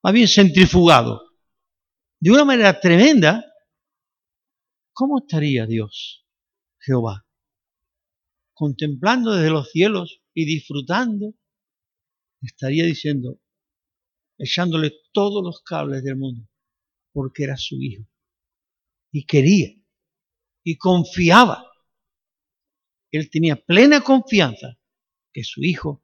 más 0.04 0.14
bien 0.14 0.28
centrifugado, 0.28 1.22
de 2.20 2.32
una 2.32 2.44
manera 2.44 2.78
tremenda, 2.82 3.46
¿cómo 4.92 5.20
estaría 5.20 5.66
Dios, 5.66 6.26
Jehová? 6.80 7.29
Contemplando 8.60 9.32
desde 9.32 9.52
los 9.52 9.72
cielos 9.72 10.22
y 10.34 10.44
disfrutando, 10.44 11.34
estaría 12.42 12.84
diciendo, 12.84 13.40
echándole 14.38 14.92
todos 15.14 15.42
los 15.42 15.62
cables 15.62 16.04
del 16.04 16.18
mundo, 16.18 16.46
porque 17.14 17.46
era 17.46 17.56
su 17.56 17.82
hijo. 17.82 18.04
Y 19.14 19.26
quería, 19.26 19.70
y 20.62 20.78
confiaba. 20.78 21.72
Él 23.12 23.30
tenía 23.30 23.56
plena 23.56 24.02
confianza 24.02 24.78
que 25.32 25.46
su 25.46 25.64
hijo, 25.64 26.04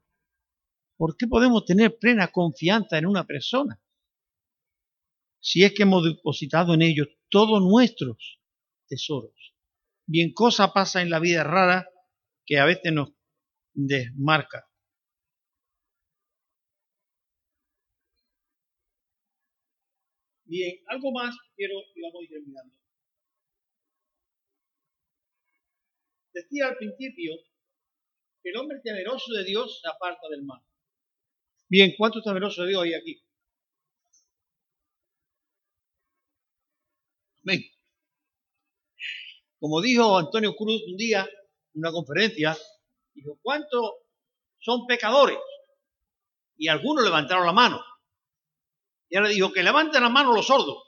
¿por 0.96 1.18
qué 1.18 1.26
podemos 1.26 1.66
tener 1.66 1.98
plena 1.98 2.28
confianza 2.28 2.96
en 2.96 3.04
una 3.04 3.26
persona? 3.26 3.78
Si 5.40 5.62
es 5.62 5.74
que 5.74 5.82
hemos 5.82 6.04
depositado 6.04 6.72
en 6.72 6.80
ellos 6.80 7.08
todos 7.28 7.60
nuestros 7.60 8.40
tesoros. 8.88 9.54
Bien, 10.06 10.32
cosa 10.32 10.72
pasa 10.72 11.02
en 11.02 11.10
la 11.10 11.18
vida 11.18 11.44
rara 11.44 11.90
que 12.46 12.58
a 12.58 12.64
veces 12.64 12.92
nos 12.92 13.10
desmarca. 13.74 14.66
Bien, 20.44 20.80
algo 20.86 21.10
más 21.10 21.36
quiero 21.56 21.74
y 21.94 22.02
vamos 22.02 22.20
a 22.20 22.22
ir 22.22 22.30
terminando. 22.30 22.74
Decía 26.32 26.68
al 26.68 26.76
principio 26.76 27.34
que 28.42 28.50
el 28.50 28.56
hombre 28.56 28.80
temeroso 28.84 29.32
de 29.32 29.44
Dios 29.44 29.80
se 29.82 29.88
aparta 29.88 30.28
del 30.28 30.44
mal. 30.44 30.62
Bien, 31.68 31.94
¿cuántos 31.98 32.22
temerosos 32.22 32.64
de 32.64 32.70
Dios 32.70 32.82
hay 32.84 32.94
aquí? 32.94 33.22
Amén. 37.42 37.64
Como 39.58 39.80
dijo 39.80 40.18
Antonio 40.18 40.54
Cruz 40.54 40.82
un 40.86 40.96
día 40.96 41.28
una 41.76 41.92
conferencia, 41.92 42.56
dijo, 43.14 43.38
¿cuántos 43.42 43.92
son 44.58 44.86
pecadores? 44.86 45.38
Y 46.56 46.68
algunos 46.68 47.04
levantaron 47.04 47.46
la 47.46 47.52
mano. 47.52 47.84
Y 49.08 49.16
ahora 49.16 49.28
dijo, 49.28 49.52
que 49.52 49.62
levanten 49.62 50.02
la 50.02 50.08
mano 50.08 50.32
los 50.32 50.46
sordos. 50.46 50.82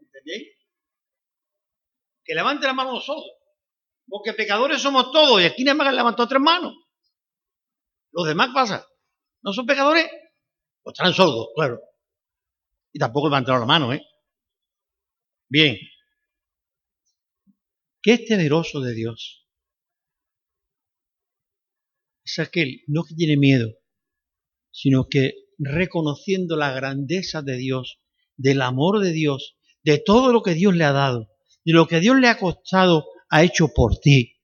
¿Entendéis? 0.00 0.56
Que 2.24 2.34
levanten 2.34 2.68
la 2.68 2.74
mano 2.74 2.92
los 2.92 3.04
sordos. 3.04 3.30
Porque 4.08 4.32
pecadores 4.32 4.80
somos 4.82 5.12
todos 5.12 5.40
y 5.40 5.44
aquí 5.44 5.62
nada 5.62 5.76
más 5.76 5.94
levantó 5.94 6.26
tres 6.26 6.40
manos. 6.40 6.74
Los 8.10 8.26
demás 8.26 8.48
pasa. 8.52 8.86
¿No 9.42 9.52
son 9.52 9.66
pecadores? 9.66 10.10
Pues 10.82 10.94
están 10.98 11.12
sordos, 11.12 11.48
claro. 11.54 11.78
Y 12.92 12.98
tampoco 12.98 13.28
levantaron 13.28 13.60
la 13.60 13.66
mano, 13.66 13.92
¿eh? 13.92 14.02
Bien. 15.50 15.76
¿Qué 18.02 18.12
es 18.12 18.24
temeroso 18.24 18.80
de 18.80 18.94
Dios? 18.94 19.48
Es 22.24 22.38
aquel, 22.38 22.82
no 22.86 23.02
que 23.02 23.16
tiene 23.16 23.36
miedo, 23.36 23.74
sino 24.70 25.08
que 25.08 25.34
reconociendo 25.58 26.56
la 26.56 26.72
grandeza 26.72 27.42
de 27.42 27.56
Dios, 27.56 28.00
del 28.36 28.62
amor 28.62 29.00
de 29.00 29.12
Dios, 29.12 29.56
de 29.82 29.98
todo 29.98 30.32
lo 30.32 30.42
que 30.42 30.54
Dios 30.54 30.74
le 30.76 30.84
ha 30.84 30.92
dado, 30.92 31.28
de 31.64 31.72
lo 31.72 31.88
que 31.88 31.98
Dios 31.98 32.16
le 32.16 32.28
ha 32.28 32.38
costado, 32.38 33.06
ha 33.28 33.42
hecho 33.42 33.68
por 33.74 33.98
ti. 33.98 34.40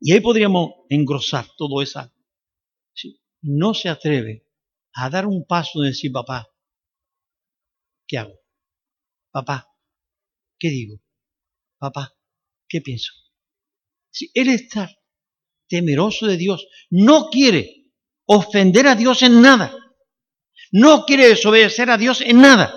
Y 0.00 0.12
ahí 0.12 0.20
podríamos 0.20 0.72
engrosar 0.90 1.46
todo 1.56 1.80
eso. 1.80 2.12
No 3.40 3.72
se 3.72 3.88
atreve 3.88 4.48
a 4.94 5.08
dar 5.10 5.26
un 5.26 5.46
paso 5.46 5.80
de 5.80 5.90
decir, 5.90 6.10
papá, 6.10 6.48
¿qué 8.08 8.18
hago? 8.18 8.34
Papá, 9.30 9.67
¿qué 10.58 10.68
digo? 10.68 11.00
Papá, 11.78 12.16
¿qué 12.68 12.80
pienso? 12.80 13.12
Si 14.10 14.30
él 14.34 14.48
está 14.48 14.90
temeroso 15.68 16.26
de 16.26 16.36
Dios, 16.36 16.66
no 16.90 17.28
quiere 17.30 17.92
ofender 18.26 18.86
a 18.88 18.96
Dios 18.96 19.22
en 19.22 19.40
nada, 19.40 19.74
no 20.72 21.04
quiere 21.04 21.28
desobedecer 21.28 21.90
a 21.90 21.98
Dios 21.98 22.20
en 22.20 22.40
nada, 22.40 22.74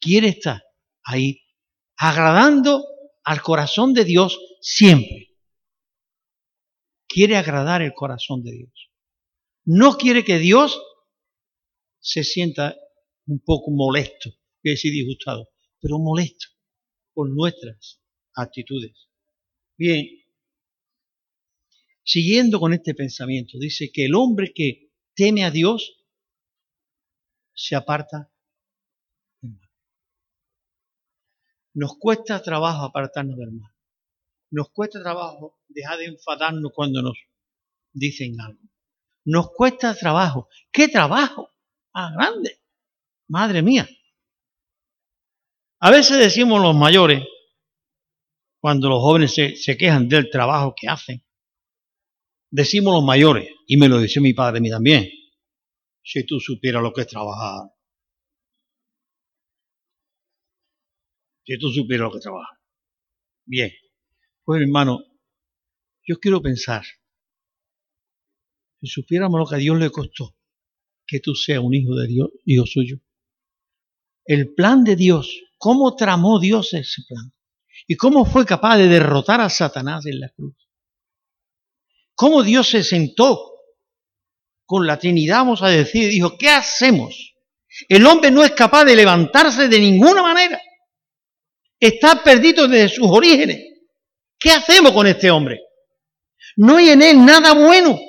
quiere 0.00 0.28
estar 0.28 0.62
ahí 1.04 1.42
agradando 1.96 2.84
al 3.24 3.42
corazón 3.42 3.92
de 3.92 4.04
Dios 4.04 4.38
siempre. 4.60 5.28
Quiere 7.06 7.36
agradar 7.36 7.82
el 7.82 7.92
corazón 7.92 8.42
de 8.42 8.52
Dios. 8.52 8.90
No 9.64 9.98
quiere 9.98 10.24
que 10.24 10.38
Dios 10.38 10.82
se 12.00 12.24
sienta 12.24 12.74
un 13.26 13.40
poco 13.44 13.70
molesto, 13.70 14.30
que 14.62 14.70
decir 14.70 14.92
disgustado, 14.92 15.50
pero 15.78 15.98
molesto 15.98 16.51
por 17.14 17.30
nuestras 17.30 18.00
actitudes. 18.34 19.08
Bien, 19.76 20.06
siguiendo 22.02 22.60
con 22.60 22.72
este 22.72 22.94
pensamiento, 22.94 23.58
dice 23.58 23.90
que 23.92 24.06
el 24.06 24.14
hombre 24.14 24.52
que 24.54 24.92
teme 25.14 25.44
a 25.44 25.50
Dios 25.50 25.98
se 27.54 27.76
aparta 27.76 28.30
del 29.40 29.52
mal. 29.52 29.70
Nos 31.74 31.98
cuesta 31.98 32.42
trabajo 32.42 32.84
apartarnos 32.84 33.36
del 33.36 33.52
mal. 33.52 33.72
Nos 34.50 34.70
cuesta 34.70 35.02
trabajo 35.02 35.58
dejar 35.68 35.98
de 35.98 36.06
enfadarnos 36.06 36.72
cuando 36.74 37.02
nos 37.02 37.16
dicen 37.92 38.40
algo. 38.40 38.60
Nos 39.24 39.50
cuesta 39.52 39.94
trabajo. 39.94 40.48
¿Qué 40.70 40.88
trabajo? 40.88 41.50
Ah, 41.94 42.10
grande. 42.12 42.60
Madre 43.28 43.62
mía. 43.62 43.88
A 45.84 45.90
veces 45.90 46.16
decimos 46.16 46.62
los 46.62 46.76
mayores, 46.76 47.24
cuando 48.60 48.88
los 48.88 49.00
jóvenes 49.00 49.34
se, 49.34 49.76
quejan 49.76 50.08
del 50.08 50.30
trabajo 50.30 50.76
que 50.80 50.86
hacen, 50.86 51.24
decimos 52.52 52.94
los 52.94 53.04
mayores, 53.04 53.48
y 53.66 53.76
me 53.76 53.88
lo 53.88 53.98
dice 53.98 54.20
mi 54.20 54.32
padre 54.32 54.58
a 54.58 54.60
mí 54.60 54.70
también, 54.70 55.10
si 56.04 56.24
tú 56.24 56.38
supieras 56.38 56.84
lo 56.84 56.92
que 56.92 57.00
es 57.00 57.08
trabajar, 57.08 57.68
si 61.44 61.58
tú 61.58 61.68
supieras 61.70 62.04
lo 62.04 62.12
que 62.12 62.20
trabajar. 62.20 62.58
Bien, 63.44 63.72
pues 64.44 64.62
hermano, 64.62 65.00
yo 66.06 66.20
quiero 66.20 66.40
pensar, 66.40 66.84
si 68.80 68.86
supiéramos 68.86 69.36
lo 69.36 69.46
que 69.46 69.56
a 69.56 69.58
Dios 69.58 69.76
le 69.80 69.90
costó 69.90 70.36
que 71.08 71.18
tú 71.18 71.34
seas 71.34 71.58
un 71.58 71.74
hijo 71.74 71.96
de 71.96 72.06
Dios, 72.06 72.28
hijo 72.44 72.66
suyo, 72.66 73.00
el 74.24 74.54
plan 74.54 74.84
de 74.84 74.94
Dios, 74.94 75.28
cómo 75.62 75.94
tramó 75.94 76.40
Dios 76.40 76.74
ese 76.74 77.02
plan 77.06 77.32
y 77.86 77.96
cómo 77.96 78.24
fue 78.24 78.44
capaz 78.44 78.78
de 78.78 78.88
derrotar 78.88 79.40
a 79.40 79.48
Satanás 79.48 80.04
en 80.06 80.18
la 80.18 80.28
cruz. 80.30 80.56
Cómo 82.16 82.42
Dios 82.42 82.68
se 82.68 82.82
sentó 82.82 83.52
con 84.64 84.88
la 84.88 84.98
Trinidad, 84.98 85.36
vamos 85.36 85.62
a 85.62 85.68
decir, 85.68 86.10
dijo, 86.10 86.36
¿qué 86.36 86.48
hacemos? 86.48 87.36
El 87.88 88.04
hombre 88.06 88.32
no 88.32 88.42
es 88.42 88.50
capaz 88.50 88.84
de 88.84 88.96
levantarse 88.96 89.68
de 89.68 89.78
ninguna 89.78 90.22
manera. 90.22 90.60
Está 91.78 92.24
perdido 92.24 92.66
desde 92.66 92.96
sus 92.96 93.06
orígenes. 93.08 93.60
¿Qué 94.40 94.50
hacemos 94.50 94.90
con 94.90 95.06
este 95.06 95.30
hombre? 95.30 95.60
No 96.56 96.78
hay 96.78 96.88
en 96.88 97.02
él 97.02 97.24
nada 97.24 97.54
bueno. 97.54 98.00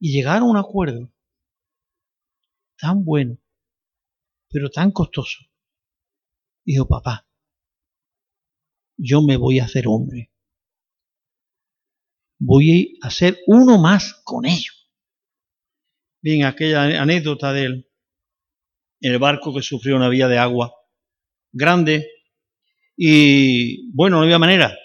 Y 0.00 0.12
llegar 0.16 0.38
a 0.38 0.44
un 0.44 0.56
acuerdo 0.56 1.12
tan 2.78 3.04
bueno 3.04 3.38
pero 4.54 4.70
tan 4.70 4.92
costoso. 4.92 5.40
Dijo, 6.64 6.86
papá, 6.86 7.28
yo 8.96 9.20
me 9.20 9.36
voy 9.36 9.58
a 9.58 9.64
hacer 9.64 9.88
hombre. 9.88 10.30
Voy 12.38 12.96
a 13.02 13.08
hacer 13.08 13.40
uno 13.48 13.78
más 13.78 14.22
con 14.22 14.46
ellos. 14.46 14.92
Bien, 16.22 16.44
aquella 16.44 17.02
anécdota 17.02 17.52
de 17.52 17.64
él, 17.64 17.90
el 19.00 19.18
barco 19.18 19.52
que 19.52 19.60
sufrió 19.60 19.96
una 19.96 20.08
vía 20.08 20.28
de 20.28 20.38
agua 20.38 20.72
grande 21.50 22.08
y 22.96 23.92
bueno, 23.92 24.18
no 24.18 24.22
había 24.22 24.38
manera 24.38 24.78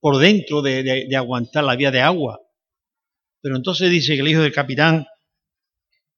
por 0.00 0.18
dentro 0.18 0.60
de, 0.60 0.82
de 0.82 1.16
aguantar 1.16 1.64
la 1.64 1.76
vía 1.76 1.90
de 1.90 2.02
agua. 2.02 2.42
Pero 3.40 3.56
entonces 3.56 3.90
dice 3.90 4.16
que 4.16 4.20
el 4.20 4.28
hijo 4.28 4.42
del 4.42 4.52
capitán 4.52 5.06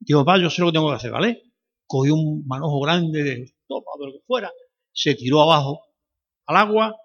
dijo, 0.00 0.24
va, 0.24 0.40
yo 0.40 0.50
sé 0.50 0.60
lo 0.60 0.68
que 0.68 0.72
tengo 0.72 0.90
que 0.90 0.96
hacer, 0.96 1.12
¿vale? 1.12 1.49
Cogió 1.90 2.14
un 2.14 2.46
manojo 2.46 2.80
grande 2.80 3.24
de 3.24 3.52
topa 3.66 3.90
o 3.98 4.06
lo 4.06 4.12
que 4.12 4.20
fuera, 4.24 4.52
se 4.92 5.16
tiró 5.16 5.42
abajo 5.42 5.82
al 6.46 6.56
agua 6.56 6.96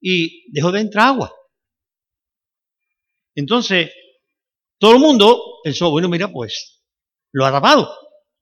y 0.00 0.50
dejó 0.50 0.72
de 0.72 0.80
entrar 0.80 1.08
agua. 1.08 1.30
Entonces, 3.34 3.92
todo 4.78 4.94
el 4.94 4.98
mundo 4.98 5.60
pensó, 5.62 5.90
bueno, 5.90 6.08
mira, 6.08 6.32
pues 6.32 6.82
lo 7.32 7.44
ha 7.44 7.52
tapado, 7.52 7.94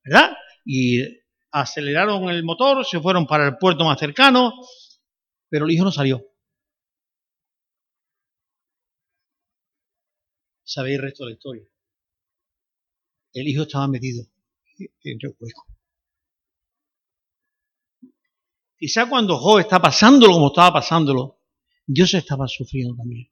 ¿verdad? 0.05 0.37
Y 0.65 1.03
aceleraron 1.51 2.29
el 2.31 2.45
motor, 2.45 2.87
se 2.87 3.01
fueron 3.01 3.27
para 3.27 3.49
el 3.49 3.59
puerto 3.59 3.85
más 3.85 3.99
cercano, 3.99 4.53
pero 5.49 5.65
el 5.65 5.73
hijo 5.73 5.85
no 5.85 5.91
salió. 5.91 6.25
Sabéis 10.63 10.97
el 10.99 11.03
resto 11.03 11.25
de 11.25 11.31
la 11.31 11.35
historia. 11.35 11.65
El 13.33 13.49
hijo 13.49 13.63
estaba 13.63 13.89
metido 13.89 14.23
en 14.79 15.19
el 15.21 15.37
hueco. 15.41 15.78
Quizá 18.79 19.09
cuando 19.09 19.37
Job 19.37 19.59
está 19.59 19.81
pasándolo 19.81 20.35
como 20.35 20.49
estaba 20.49 20.75
pasándolo, 20.75 21.41
Dios 21.85 22.15
estaba 22.15 22.47
sufriendo 22.47 22.95
también. 22.95 23.29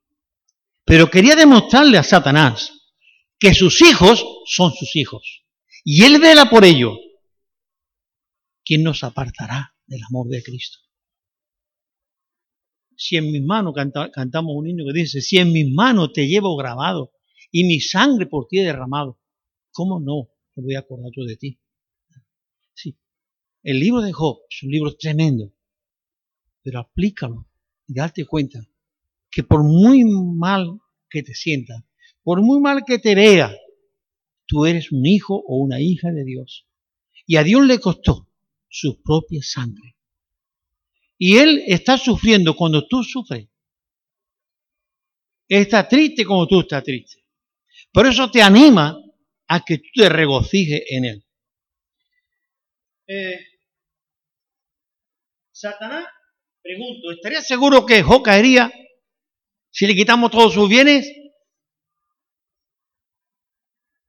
Pero 0.84 1.09
quería 1.09 1.36
demostrarle 1.36 1.99
a 1.99 2.03
Satanás 2.03 2.72
que 3.38 3.55
sus 3.55 3.80
hijos 3.82 4.24
son 4.47 4.72
sus 4.72 4.97
hijos. 4.97 5.44
Y 5.84 6.03
él 6.03 6.18
vela 6.20 6.51
por 6.51 6.64
ello. 6.64 6.97
¿Quién 8.64 8.82
nos 8.82 9.05
apartará 9.05 9.76
del 9.86 10.01
amor 10.09 10.28
de 10.28 10.42
Cristo? 10.42 10.78
Si 12.97 13.16
en 13.16 13.30
mis 13.30 13.42
manos 13.42 13.74
cantamos 14.12 14.57
un 14.57 14.64
niño 14.64 14.84
que 14.86 14.99
dice, 14.99 15.20
si 15.20 15.36
en 15.36 15.53
mis 15.53 15.72
manos 15.72 16.12
te 16.12 16.26
llevo 16.26 16.57
grabado 16.57 17.12
y 17.53 17.64
mi 17.64 17.78
sangre 17.78 18.26
por 18.26 18.49
ti 18.49 18.59
he 18.59 18.64
derramado, 18.64 19.20
¿cómo 19.70 20.01
no 20.01 20.30
te 20.55 20.62
voy 20.62 20.74
a 20.74 20.80
acordar 20.80 21.12
yo 21.14 21.24
de 21.24 21.36
ti? 21.36 21.61
El 23.67 23.81
libro 23.81 24.01
de 24.01 24.12
Job 24.12 24.43
es 24.49 24.62
un 24.62 24.71
libro 24.71 24.95
tremendo, 24.95 25.53
pero 26.62 26.79
aplícalo 26.79 27.49
y 27.89 27.95
date 27.95 28.25
cuenta 28.25 28.61
que 29.29 29.43
por 29.43 29.64
muy 29.64 30.05
mal 30.05 30.79
que 31.11 31.25
te 31.25 31.35
sientas, 31.35 31.83
por 32.23 32.43
muy 32.43 32.61
mal 32.61 32.85
que 32.87 33.01
te 33.01 33.17
vea, 33.17 33.53
tú 34.47 34.67
eres 34.67 34.93
un 34.93 35.05
hijo 35.05 35.35
o 35.35 35.57
una 35.57 35.81
hija 35.81 36.12
de 36.12 36.23
Dios. 36.23 36.69
Y 37.27 37.39
a 37.39 37.43
Dios 37.43 37.67
le 37.67 37.81
costó 37.81 38.31
su 38.69 39.03
propia 39.03 39.43
sangre. 39.43 39.97
Y 41.19 41.39
Él 41.39 41.64
está 41.67 41.99
sufriendo 41.99 42.55
cuando 42.55 42.87
tú 42.87 43.03
sufres. 43.03 43.49
está 45.49 45.89
triste 45.89 46.25
como 46.25 46.47
tú 46.47 46.61
estás 46.61 46.85
triste. 46.85 47.25
Por 47.91 48.07
eso 48.07 48.31
te 48.31 48.43
anima 48.43 48.97
a 49.49 49.64
que 49.64 49.79
tú 49.79 49.89
te 49.93 50.09
regocijes 50.09 50.83
en 50.89 51.05
Él. 51.05 51.27
eh, 53.09 53.55
Satanás, 55.57 56.07
pregunto, 56.62 57.12
¿estaría 57.12 57.40
seguro 57.40 57.86
que 57.86 58.02
Job 58.02 58.22
caería 58.22 58.70
si 59.70 59.86
le 59.86 59.94
quitamos 59.94 60.30
todos 60.30 60.52
sus 60.52 60.68
bienes? 60.68 61.11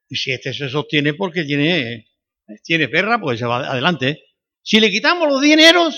Y 0.09 0.15
si 0.17 0.33
este 0.33 0.53
se 0.53 0.67
sostiene 0.67 1.13
porque 1.13 1.45
tiene, 1.45 2.09
tiene 2.65 2.89
perra, 2.89 3.17
pues 3.17 3.39
se 3.39 3.45
va 3.45 3.59
adelante. 3.59 4.25
Si 4.61 4.81
le 4.81 4.91
quitamos 4.91 5.29
los 5.29 5.41
dineros, 5.41 5.97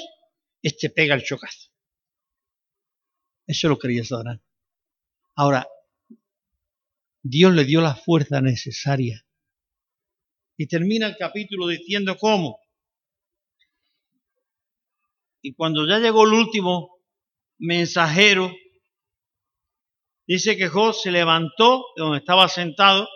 este 0.62 0.92
pega 0.92 1.16
el 1.16 1.24
chocazo. 1.24 1.72
Eso 3.48 3.70
lo 3.70 3.80
creía 3.80 4.04
Satanás. 4.04 4.42
Ahora, 5.34 5.68
Dios 7.24 7.56
le 7.56 7.66
dio 7.66 7.82
la 7.82 7.96
fuerza 7.96 8.40
necesaria. 8.40 9.26
Y 10.58 10.68
termina 10.68 11.08
el 11.08 11.18
capítulo 11.18 11.66
diciendo 11.66 12.18
cómo. 12.20 12.60
Y 15.42 15.54
cuando 15.54 15.88
ya 15.88 16.00
llegó 16.00 16.26
el 16.26 16.34
último 16.34 16.98
mensajero, 17.58 18.52
dice 20.28 20.58
que 20.58 20.68
Job 20.68 20.94
se 20.94 21.12
levantó 21.12 21.86
de 21.96 22.04
donde 22.04 22.20
estaba 22.20 22.48
sentado 22.48 23.08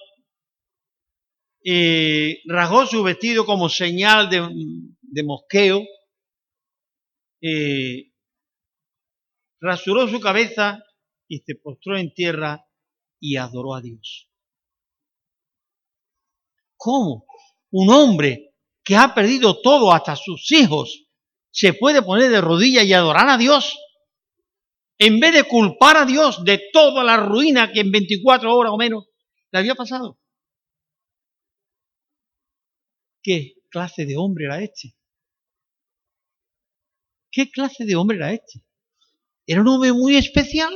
y 1.62 2.48
rasgó 2.50 2.86
su 2.86 3.04
vestido 3.04 3.46
como 3.46 3.70
señal 3.70 4.30
de, 4.30 5.24
mosqueo, 5.24 5.82
rasuró 9.62 10.08
su 10.08 10.20
cabeza 10.20 10.84
y 11.28 11.40
se 11.40 11.56
postró 11.56 11.98
en 11.98 12.14
tierra 12.14 12.66
y 13.20 13.38
adoró 13.38 13.76
a 13.76 13.82
Dios. 13.82 14.30
¿Cómo? 16.76 17.26
Un 17.72 17.90
hombre 17.90 18.54
que 18.84 18.98
ha 18.98 19.14
perdido 19.16 19.62
todo, 19.62 19.94
hasta 19.94 20.18
sus 20.18 20.52
hijos, 20.52 21.03
se 21.54 21.74
puede 21.76 22.02
poner 22.02 22.32
de 22.32 22.42
rodillas 22.42 22.84
y 22.84 22.94
adorar 22.94 23.30
a 23.30 23.38
Dios, 23.38 23.78
en 24.98 25.20
vez 25.20 25.34
de 25.34 25.44
culpar 25.44 25.98
a 25.98 26.06
Dios 26.06 26.44
de 26.44 26.60
toda 26.74 27.04
la 27.04 27.18
ruina 27.18 27.72
que 27.72 27.82
en 27.82 27.92
24 27.92 28.52
horas 28.54 28.74
o 28.74 28.78
menos 28.78 29.06
le 29.52 29.60
había 29.60 29.76
pasado. 29.76 30.20
¿Qué 33.22 33.54
clase 33.70 34.06
de 34.06 34.18
hombre 34.18 34.46
era 34.46 34.64
este? 34.64 34.96
¿Qué 37.32 37.52
clase 37.52 37.86
de 37.86 37.96
hombre 37.96 38.18
era 38.18 38.34
este? 38.34 38.64
¿Era 39.46 39.62
un 39.62 39.68
hombre 39.68 39.94
muy 39.94 40.16
especial? 40.16 40.74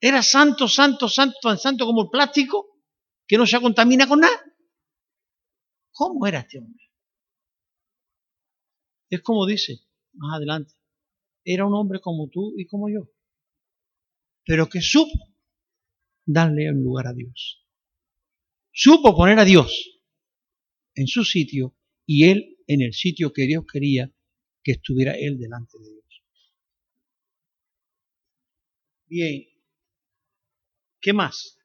¿Era 0.00 0.22
santo, 0.22 0.66
santo, 0.66 1.08
santo, 1.08 1.38
tan 1.40 1.58
santo 1.58 1.86
como 1.86 2.02
el 2.02 2.10
plástico? 2.10 2.82
¿Que 3.28 3.38
no 3.38 3.46
se 3.46 3.60
contamina 3.60 4.08
con 4.08 4.20
nada? 4.20 4.42
¿Cómo 5.92 6.26
era 6.26 6.40
este 6.40 6.58
hombre? 6.58 6.89
Es 9.10 9.20
como 9.22 9.44
dice 9.44 9.80
más 10.12 10.36
adelante, 10.36 10.72
era 11.44 11.66
un 11.66 11.74
hombre 11.74 12.00
como 12.00 12.28
tú 12.28 12.54
y 12.56 12.66
como 12.66 12.88
yo, 12.88 13.10
pero 14.44 14.68
que 14.68 14.80
supo 14.80 15.34
darle 16.24 16.70
un 16.70 16.82
lugar 16.82 17.08
a 17.08 17.12
Dios. 17.12 17.66
Supo 18.72 19.16
poner 19.16 19.38
a 19.38 19.44
Dios 19.44 20.00
en 20.94 21.06
su 21.06 21.24
sitio 21.24 21.76
y 22.06 22.28
él 22.28 22.56
en 22.66 22.82
el 22.82 22.92
sitio 22.92 23.32
que 23.32 23.46
Dios 23.46 23.64
quería 23.70 24.12
que 24.62 24.72
estuviera 24.72 25.14
él 25.16 25.38
delante 25.38 25.78
de 25.78 25.90
Dios. 25.90 26.22
Bien, 29.06 29.44
¿qué 31.00 31.12
más? 31.12 31.58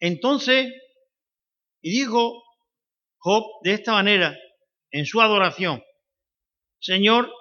Entonces, 0.00 0.70
y 1.80 1.90
dijo 1.92 2.42
Job 3.18 3.44
de 3.62 3.74
esta 3.74 3.92
manera, 3.92 4.36
en 4.92 5.06
su 5.06 5.20
adoración. 5.20 5.82
Señor, 6.78 7.32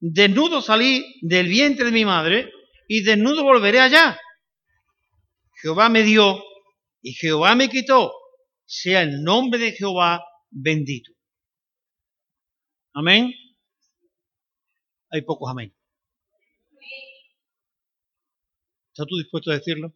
desnudo 0.00 0.60
salí 0.60 1.18
del 1.22 1.48
vientre 1.48 1.86
de 1.86 1.92
mi 1.92 2.04
madre 2.04 2.50
y 2.88 3.02
desnudo 3.02 3.42
volveré 3.42 3.80
allá. 3.80 4.18
Jehová 5.62 5.88
me 5.88 6.02
dio 6.02 6.42
y 7.00 7.12
Jehová 7.14 7.54
me 7.54 7.68
quitó. 7.68 8.12
Sea 8.66 9.02
el 9.02 9.22
nombre 9.22 9.60
de 9.60 9.72
Jehová 9.72 10.22
bendito. 10.50 11.12
Amén. 12.92 13.32
Hay 15.10 15.22
pocos 15.22 15.50
amén. 15.50 15.74
¿Estás 18.88 19.06
tú 19.06 19.16
dispuesto 19.18 19.50
a 19.50 19.54
decirlo? 19.54 19.94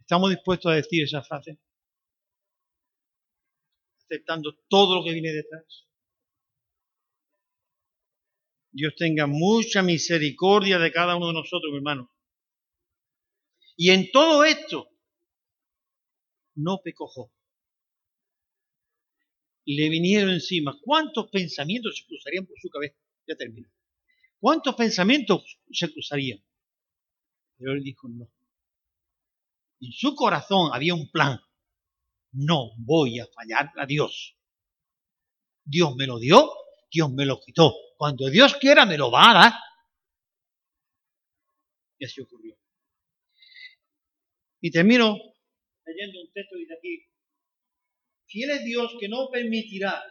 ¿Estamos 0.00 0.30
dispuestos 0.30 0.72
a 0.72 0.74
decir 0.74 1.04
esa 1.04 1.22
frase? 1.22 1.60
Aceptando 4.10 4.56
todo 4.68 4.96
lo 4.96 5.04
que 5.04 5.12
viene 5.12 5.32
detrás. 5.32 5.86
Dios 8.72 8.94
tenga 8.96 9.26
mucha 9.26 9.82
misericordia 9.82 10.78
de 10.78 10.92
cada 10.92 11.16
uno 11.16 11.28
de 11.28 11.34
nosotros, 11.34 11.70
mi 11.70 11.78
hermano. 11.78 12.10
Y 13.76 13.90
en 13.90 14.10
todo 14.10 14.44
esto, 14.44 14.88
no 16.54 16.80
pecó 16.82 17.08
Le 19.64 19.88
vinieron 19.88 20.30
encima. 20.30 20.76
¿Cuántos 20.82 21.30
pensamientos 21.30 21.96
se 21.96 22.06
cruzarían 22.06 22.46
por 22.46 22.58
su 22.60 22.68
cabeza? 22.68 22.96
Ya 23.26 23.36
termino. 23.36 23.68
¿Cuántos 24.38 24.74
pensamientos 24.74 25.58
se 25.72 25.92
cruzarían? 25.92 26.42
Pero 27.58 27.72
él 27.72 27.82
dijo 27.82 28.08
no. 28.08 28.30
En 29.80 29.92
su 29.92 30.14
corazón 30.14 30.70
había 30.72 30.94
un 30.94 31.10
plan 31.10 31.40
no 32.32 32.70
voy 32.78 33.18
a 33.18 33.26
fallar 33.26 33.72
a 33.76 33.86
Dios. 33.86 34.36
Dios 35.64 35.94
me 35.96 36.06
lo 36.06 36.18
dio, 36.18 36.50
Dios 36.90 37.10
me 37.12 37.24
lo 37.24 37.40
quitó. 37.40 37.74
Cuando 37.96 38.28
Dios 38.28 38.56
quiera 38.56 38.86
me 38.86 38.96
lo 38.96 39.10
va 39.10 39.30
a 39.30 39.34
dar. 39.34 39.52
Y 41.98 42.04
así 42.04 42.20
ocurrió. 42.20 42.56
Y 44.60 44.70
termino 44.70 45.16
leyendo 45.84 46.20
un 46.20 46.32
texto 46.32 46.56
de 46.56 46.74
aquí. 46.74 47.06
Fiel 48.26 48.50
es 48.50 48.64
Dios 48.64 48.92
que 49.00 49.08
no 49.08 49.28
permitirá 49.30 50.02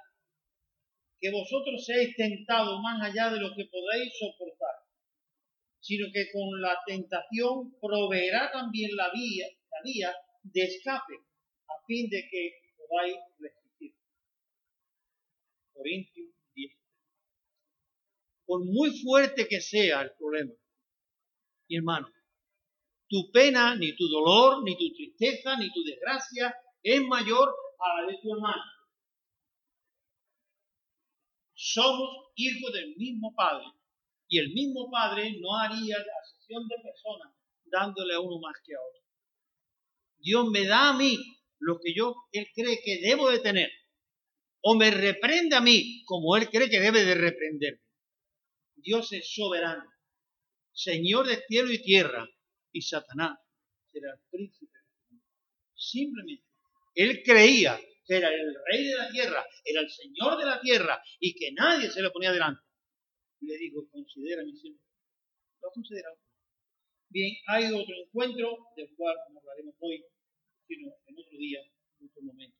que 1.20 1.32
vosotros 1.32 1.84
seáis 1.86 2.16
tentados 2.16 2.80
más 2.82 3.02
allá 3.02 3.32
de 3.32 3.40
lo 3.40 3.54
que 3.56 3.66
podéis 3.66 4.14
soportar, 4.18 4.76
sino 5.80 6.08
que 6.14 6.32
con 6.32 6.62
la 6.62 6.78
tentación 6.86 7.76
proveerá 7.82 8.52
también 8.52 8.96
la 8.96 9.10
vía, 9.12 9.48
la 9.72 9.82
vía 9.84 10.16
de 10.44 10.62
escape 10.64 11.29
fin 11.88 12.10
de 12.10 12.28
que 12.30 12.62
podáis 12.78 13.16
resistir. 13.40 13.96
Corintios 15.74 16.30
10. 16.54 16.78
Por 18.46 18.66
muy 18.66 19.00
fuerte 19.02 19.48
que 19.48 19.62
sea 19.62 20.02
el 20.02 20.12
problema, 20.18 20.54
mi 21.68 21.78
hermano, 21.78 22.08
tu 23.08 23.32
pena, 23.32 23.76
ni 23.76 23.96
tu 23.96 24.08
dolor, 24.08 24.64
ni 24.64 24.78
tu 24.78 24.94
tristeza, 24.94 25.58
ni 25.58 25.72
tu 25.72 25.84
desgracia 25.84 26.56
es 26.84 27.02
mayor 27.02 27.50
a 27.80 28.02
la 28.02 28.08
de 28.08 28.18
tu 28.22 28.34
hermano. 28.34 28.64
Somos 31.54 32.32
hijos 32.36 32.72
del 32.72 32.96
mismo 32.96 33.34
Padre 33.36 33.66
y 34.28 34.40
el 34.40 34.54
mismo 34.54 34.90
Padre 34.90 35.38
no 35.42 35.58
haría 35.58 35.98
la 35.98 36.24
sesión 36.24 36.68
de 36.68 36.76
personas 36.82 37.34
dándole 37.66 38.14
a 38.14 38.20
uno 38.20 38.40
más 38.40 38.56
que 38.66 38.76
a 38.76 38.80
otro. 38.80 39.02
Dios 40.20 40.50
me 40.50 40.66
da 40.66 40.90
a 40.90 40.94
mí 40.94 41.18
lo 41.60 41.80
que 41.80 41.94
yo, 41.94 42.16
él 42.32 42.48
cree 42.54 42.80
que 42.84 43.00
debo 43.00 43.30
de 43.30 43.40
tener. 43.40 43.70
O 44.62 44.76
me 44.76 44.92
reprende 44.92 45.56
a 45.56 45.62
mí 45.62 46.04
como 46.06 46.36
él 46.36 46.50
cree 46.50 46.70
que 46.70 46.80
debe 46.80 47.04
de 47.06 47.16
reprenderme. 47.16 47.82
Dios 48.76 49.12
es 49.14 49.34
soberano, 49.34 49.84
Señor 50.72 51.28
de 51.28 51.44
cielo 51.48 51.72
y 51.72 51.82
tierra, 51.82 52.28
y 52.72 52.82
Satanás 52.82 53.38
será 53.92 54.14
el 54.14 54.20
príncipe. 54.30 54.72
Simplemente, 55.76 56.46
él 56.96 57.22
creía 57.24 57.80
que 58.06 58.16
era 58.16 58.30
el 58.30 58.56
rey 58.66 58.86
de 58.86 58.96
la 58.96 59.10
tierra, 59.10 59.46
era 59.66 59.82
el 59.82 59.90
Señor 59.90 60.38
de 60.38 60.46
la 60.46 60.62
tierra, 60.62 61.04
y 61.20 61.34
que 61.36 61.52
nadie 61.52 61.92
se 61.92 62.02
le 62.02 62.10
ponía 62.10 62.32
delante. 62.32 62.62
Le 63.42 63.58
digo, 63.58 63.90
considera 63.90 64.44
mi 64.44 64.56
Señor. 64.56 64.80
Lo 65.62 65.72
considerado. 65.72 66.18
Bien, 67.10 67.36
hay 67.48 67.66
otro 67.66 67.96
encuentro 68.06 68.58
del 68.76 68.96
cual 68.96 69.16
hablaremos 69.36 69.76
hoy 69.80 70.06
sino 70.70 70.94
en 71.08 71.19
día, 71.40 71.60
en 72.00 72.08
otro 72.08 72.22
momento. 72.22 72.58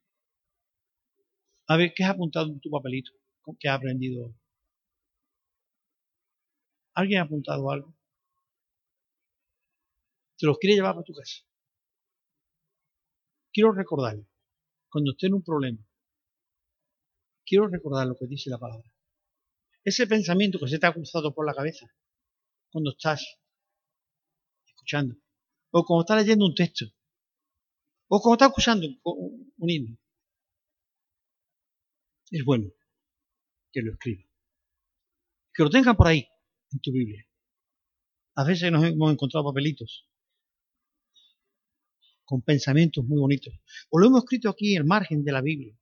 A 1.68 1.78
ver, 1.78 1.94
¿qué 1.96 2.04
has 2.04 2.12
apuntado 2.12 2.48
en 2.48 2.60
tu 2.60 2.72
papelito? 2.72 3.12
¿Qué 3.60 3.68
has 3.70 3.78
aprendido 3.78 4.26
hoy? 4.26 4.36
¿Alguien 6.94 7.22
ha 7.22 7.24
apuntado 7.24 7.70
algo? 7.70 7.96
¿Te 10.38 10.46
los 10.46 10.58
quiere 10.58 10.76
llevar 10.76 10.94
para 10.94 11.04
tu 11.04 11.14
casa? 11.14 11.44
Quiero 13.52 13.72
recordarle, 13.74 14.26
cuando 14.90 15.12
esté 15.12 15.28
en 15.28 15.34
un 15.34 15.44
problema, 15.44 15.86
quiero 17.46 17.68
recordar 17.68 18.08
lo 18.08 18.16
que 18.16 18.28
dice 18.28 18.50
la 18.50 18.58
palabra. 18.58 18.90
Ese 19.84 20.08
pensamiento 20.08 20.60
que 20.60 20.68
se 20.68 20.80
te 20.80 20.88
ha 20.88 20.94
cruzado 20.94 21.34
por 21.34 21.46
la 21.46 21.54
cabeza 21.54 21.88
cuando 22.72 22.92
estás 22.92 23.40
escuchando 24.66 25.16
o 25.72 25.84
cuando 25.84 26.02
estás 26.02 26.22
leyendo 26.22 26.46
un 26.46 26.56
texto 26.56 26.86
O 28.10 28.20
como 28.20 28.36
está 28.36 28.48
escuchando 28.48 28.88
un 29.04 29.70
himno. 29.70 29.98
Es 32.32 32.44
bueno 32.44 32.70
que 33.72 33.82
lo 33.82 33.94
escriba. 33.94 34.24
Que 35.54 35.64
lo 35.64 35.70
tengan 35.70 35.96
por 35.96 36.08
ahí, 36.08 36.28
en 36.72 36.80
tu 36.80 36.92
Biblia. 36.92 37.26
A 38.36 38.44
veces 38.44 38.72
nos 38.72 38.84
hemos 38.84 39.12
encontrado 39.12 39.46
papelitos 39.46 40.08
con 42.24 42.42
pensamientos 42.42 43.06
muy 43.06 43.20
bonitos. 43.20 43.54
O 43.90 44.00
lo 44.00 44.08
hemos 44.08 44.24
escrito 44.24 44.50
aquí 44.50 44.76
en 44.76 44.82
el 44.82 44.88
margen 44.88 45.24
de 45.24 45.32
la 45.32 45.42
Biblia. 45.42 45.78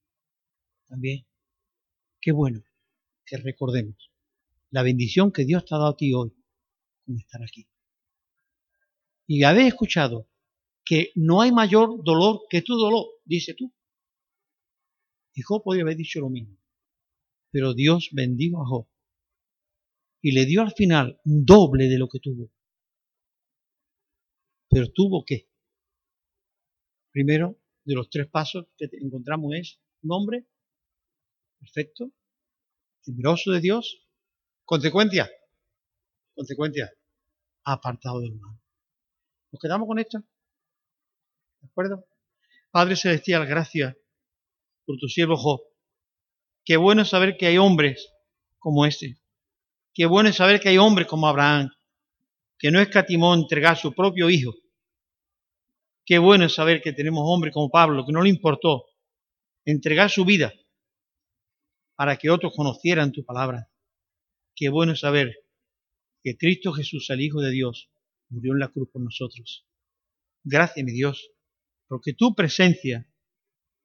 También. 0.87 1.25
Qué 2.19 2.31
bueno 2.31 2.61
que 3.25 3.37
recordemos 3.37 4.11
la 4.69 4.83
bendición 4.83 5.31
que 5.31 5.45
Dios 5.45 5.65
te 5.65 5.75
ha 5.75 5.77
dado 5.77 5.91
a 5.91 5.97
ti 5.97 6.13
hoy 6.13 6.33
con 7.05 7.17
estar 7.17 7.41
aquí. 7.41 7.69
Y 9.27 9.43
habéis 9.43 9.69
escuchado 9.69 10.29
que 10.87 11.11
no 11.15 11.41
hay 11.41 11.51
mayor 11.51 12.03
dolor 12.03 12.43
que 12.49 12.61
tu 12.61 12.77
dolor, 12.77 13.07
dice 13.25 13.53
tú. 13.53 13.73
Y 15.33 15.41
Job 15.41 15.63
podría 15.63 15.83
haber 15.83 15.97
dicho 15.97 16.19
lo 16.19 16.29
mismo. 16.29 16.57
Pero 17.51 17.73
Dios 17.73 18.09
bendijo 18.13 18.61
a 18.61 18.67
Job 18.67 18.87
y 20.21 20.31
le 20.31 20.45
dio 20.45 20.61
al 20.61 20.71
final 20.71 21.19
doble 21.23 21.87
de 21.87 21.97
lo 21.97 22.07
que 22.07 22.19
tuvo. 22.19 22.51
Pero 24.69 24.91
tuvo 24.91 25.23
que. 25.25 25.49
Primero, 27.11 27.59
de 27.83 27.95
los 27.95 28.09
tres 28.09 28.27
pasos 28.27 28.67
que 28.77 28.89
encontramos 29.01 29.55
es 29.55 29.79
nombre, 30.01 30.45
perfecto, 31.59 32.11
temeroso 33.03 33.51
de 33.51 33.61
Dios, 33.61 34.05
consecuencia, 34.65 35.29
consecuencia, 36.35 36.91
apartado 37.63 38.21
del 38.21 38.35
mal. 38.35 38.59
¿Nos 39.51 39.61
quedamos 39.61 39.87
con 39.87 39.99
esto? 39.99 40.23
¿De 41.61 41.67
acuerdo? 41.67 42.05
Padre 42.71 42.95
Celestial, 42.95 43.45
gracias 43.45 43.95
por 44.85 44.97
tu 44.97 45.07
siervo 45.07 45.37
Job. 45.37 45.61
Qué 46.63 46.77
bueno 46.77 47.05
saber 47.05 47.37
que 47.37 47.47
hay 47.47 47.57
hombres 47.57 48.13
como 48.59 48.85
este. 48.85 49.19
Qué 49.93 50.05
bueno 50.05 50.31
saber 50.31 50.59
que 50.59 50.69
hay 50.69 50.77
hombres 50.77 51.07
como 51.07 51.27
Abraham, 51.27 51.71
que 52.59 52.71
no 52.71 52.79
escatimó 52.79 53.33
entregar 53.33 53.77
su 53.77 53.93
propio 53.93 54.29
hijo. 54.29 54.53
Qué 56.05 56.19
bueno 56.19 56.47
saber 56.49 56.81
que 56.81 56.93
tenemos 56.93 57.23
hombres 57.25 57.53
como 57.53 57.69
Pablo, 57.69 58.05
que 58.05 58.13
no 58.13 58.21
le 58.21 58.29
importó 58.29 58.85
entregar 59.65 60.09
su 60.09 60.23
vida 60.23 60.53
para 61.95 62.15
que 62.17 62.29
otros 62.29 62.53
conocieran 62.55 63.11
tu 63.11 63.25
palabra. 63.25 63.69
Qué 64.55 64.69
bueno 64.69 64.95
saber 64.95 65.35
que 66.23 66.37
Cristo 66.37 66.71
Jesús, 66.71 67.09
el 67.09 67.21
Hijo 67.21 67.41
de 67.41 67.51
Dios, 67.51 67.89
murió 68.29 68.53
en 68.53 68.59
la 68.59 68.67
cruz 68.69 68.89
por 68.91 69.01
nosotros. 69.01 69.65
Gracias, 70.43 70.85
mi 70.85 70.91
Dios, 70.91 71.31
porque 71.87 72.13
tu 72.13 72.35
presencia, 72.35 73.09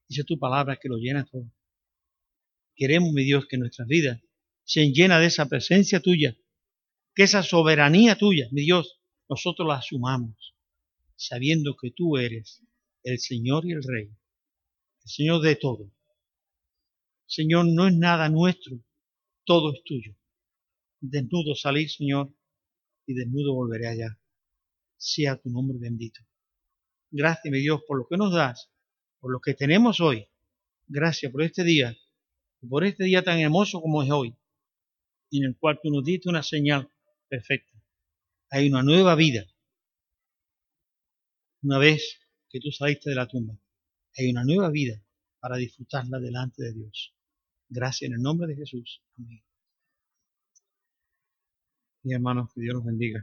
dice 0.09 0.25
tu 0.25 0.39
palabra, 0.39 0.79
que 0.81 0.89
lo 0.89 0.97
llena 0.97 1.25
todo. 1.25 1.51
Queremos, 2.75 3.13
mi 3.13 3.25
Dios, 3.25 3.47
que 3.47 3.59
nuestras 3.59 3.87
vidas 3.87 4.21
sean 4.65 4.93
llenas 4.93 5.21
de 5.21 5.27
esa 5.27 5.49
presencia 5.49 6.01
tuya, 6.01 6.37
que 7.15 7.25
esa 7.25 7.43
soberanía 7.43 8.17
tuya, 8.17 8.49
mi 8.51 8.63
Dios, 8.63 9.01
nosotros 9.29 9.67
la 9.69 9.77
asumamos, 9.77 10.55
sabiendo 11.17 11.77
que 11.81 11.91
tú 11.91 12.17
eres 12.17 12.63
el 13.03 13.19
Señor 13.19 13.67
y 13.67 13.73
el 13.73 13.83
Rey, 13.83 14.07
el 14.07 15.11
Señor 15.11 15.43
de 15.43 15.57
todo. 15.57 15.93
Señor, 17.27 17.67
no 17.67 17.89
es 17.89 17.95
nada 17.95 18.29
nuestro, 18.29 18.85
todo 19.45 19.73
es 19.73 19.83
tuyo. 19.85 20.17
Desnudo 21.01 21.55
salí, 21.55 21.89
Señor, 21.89 22.35
y 23.07 23.15
desnudo 23.15 23.55
volveré 23.55 23.89
allá. 23.89 24.21
Sea 24.97 25.41
tu 25.41 25.51
nombre 25.51 25.79
bendito. 25.79 26.21
Gracias, 27.15 27.53
mi 27.53 27.61
Dios, 27.61 27.83
por 27.87 27.99
lo 27.99 28.07
que 28.09 28.17
nos 28.17 28.33
das, 28.33 28.71
por 29.21 29.31
lo 29.31 29.41
que 29.41 29.53
tenemos 29.53 30.01
hoy. 30.01 30.27
Gracias 30.89 31.31
por 31.31 31.43
este 31.43 31.63
día, 31.63 31.95
por 32.67 32.85
este 32.85 33.05
día 33.05 33.23
tan 33.23 33.39
hermoso 33.39 33.83
como 33.83 34.03
es 34.03 34.11
hoy, 34.11 34.35
en 35.31 35.45
el 35.45 35.57
cual 35.59 35.79
tú 35.83 35.91
nos 35.91 36.05
diste 36.05 36.31
una 36.31 36.43
señal 36.43 36.91
perfecta. 37.29 37.79
Hay 38.51 38.71
una 38.71 38.83
nueva 38.83 39.15
vida. 39.15 39.45
Una 41.63 41.77
vez 41.77 42.19
que 42.49 42.61
tú 42.61 42.73
saliste 42.73 43.11
de 43.11 43.17
la 43.17 43.29
tumba, 43.29 43.59
hay 44.17 44.31
una 44.31 44.45
nueva 44.45 44.71
vida 44.71 45.05
para 45.39 45.59
disfrutarla 45.59 46.19
delante 46.19 46.63
de 46.63 46.73
Dios. 46.73 47.15
Gracias 47.69 48.09
en 48.09 48.17
el 48.17 48.23
nombre 48.23 48.49
de 48.49 48.57
Jesús. 48.57 49.03
Amén. 49.19 49.45
Mi 52.05 52.15
hermanos, 52.15 52.51
que 52.55 52.63
Dios 52.63 52.75
los 52.75 52.85
bendiga. 52.85 53.21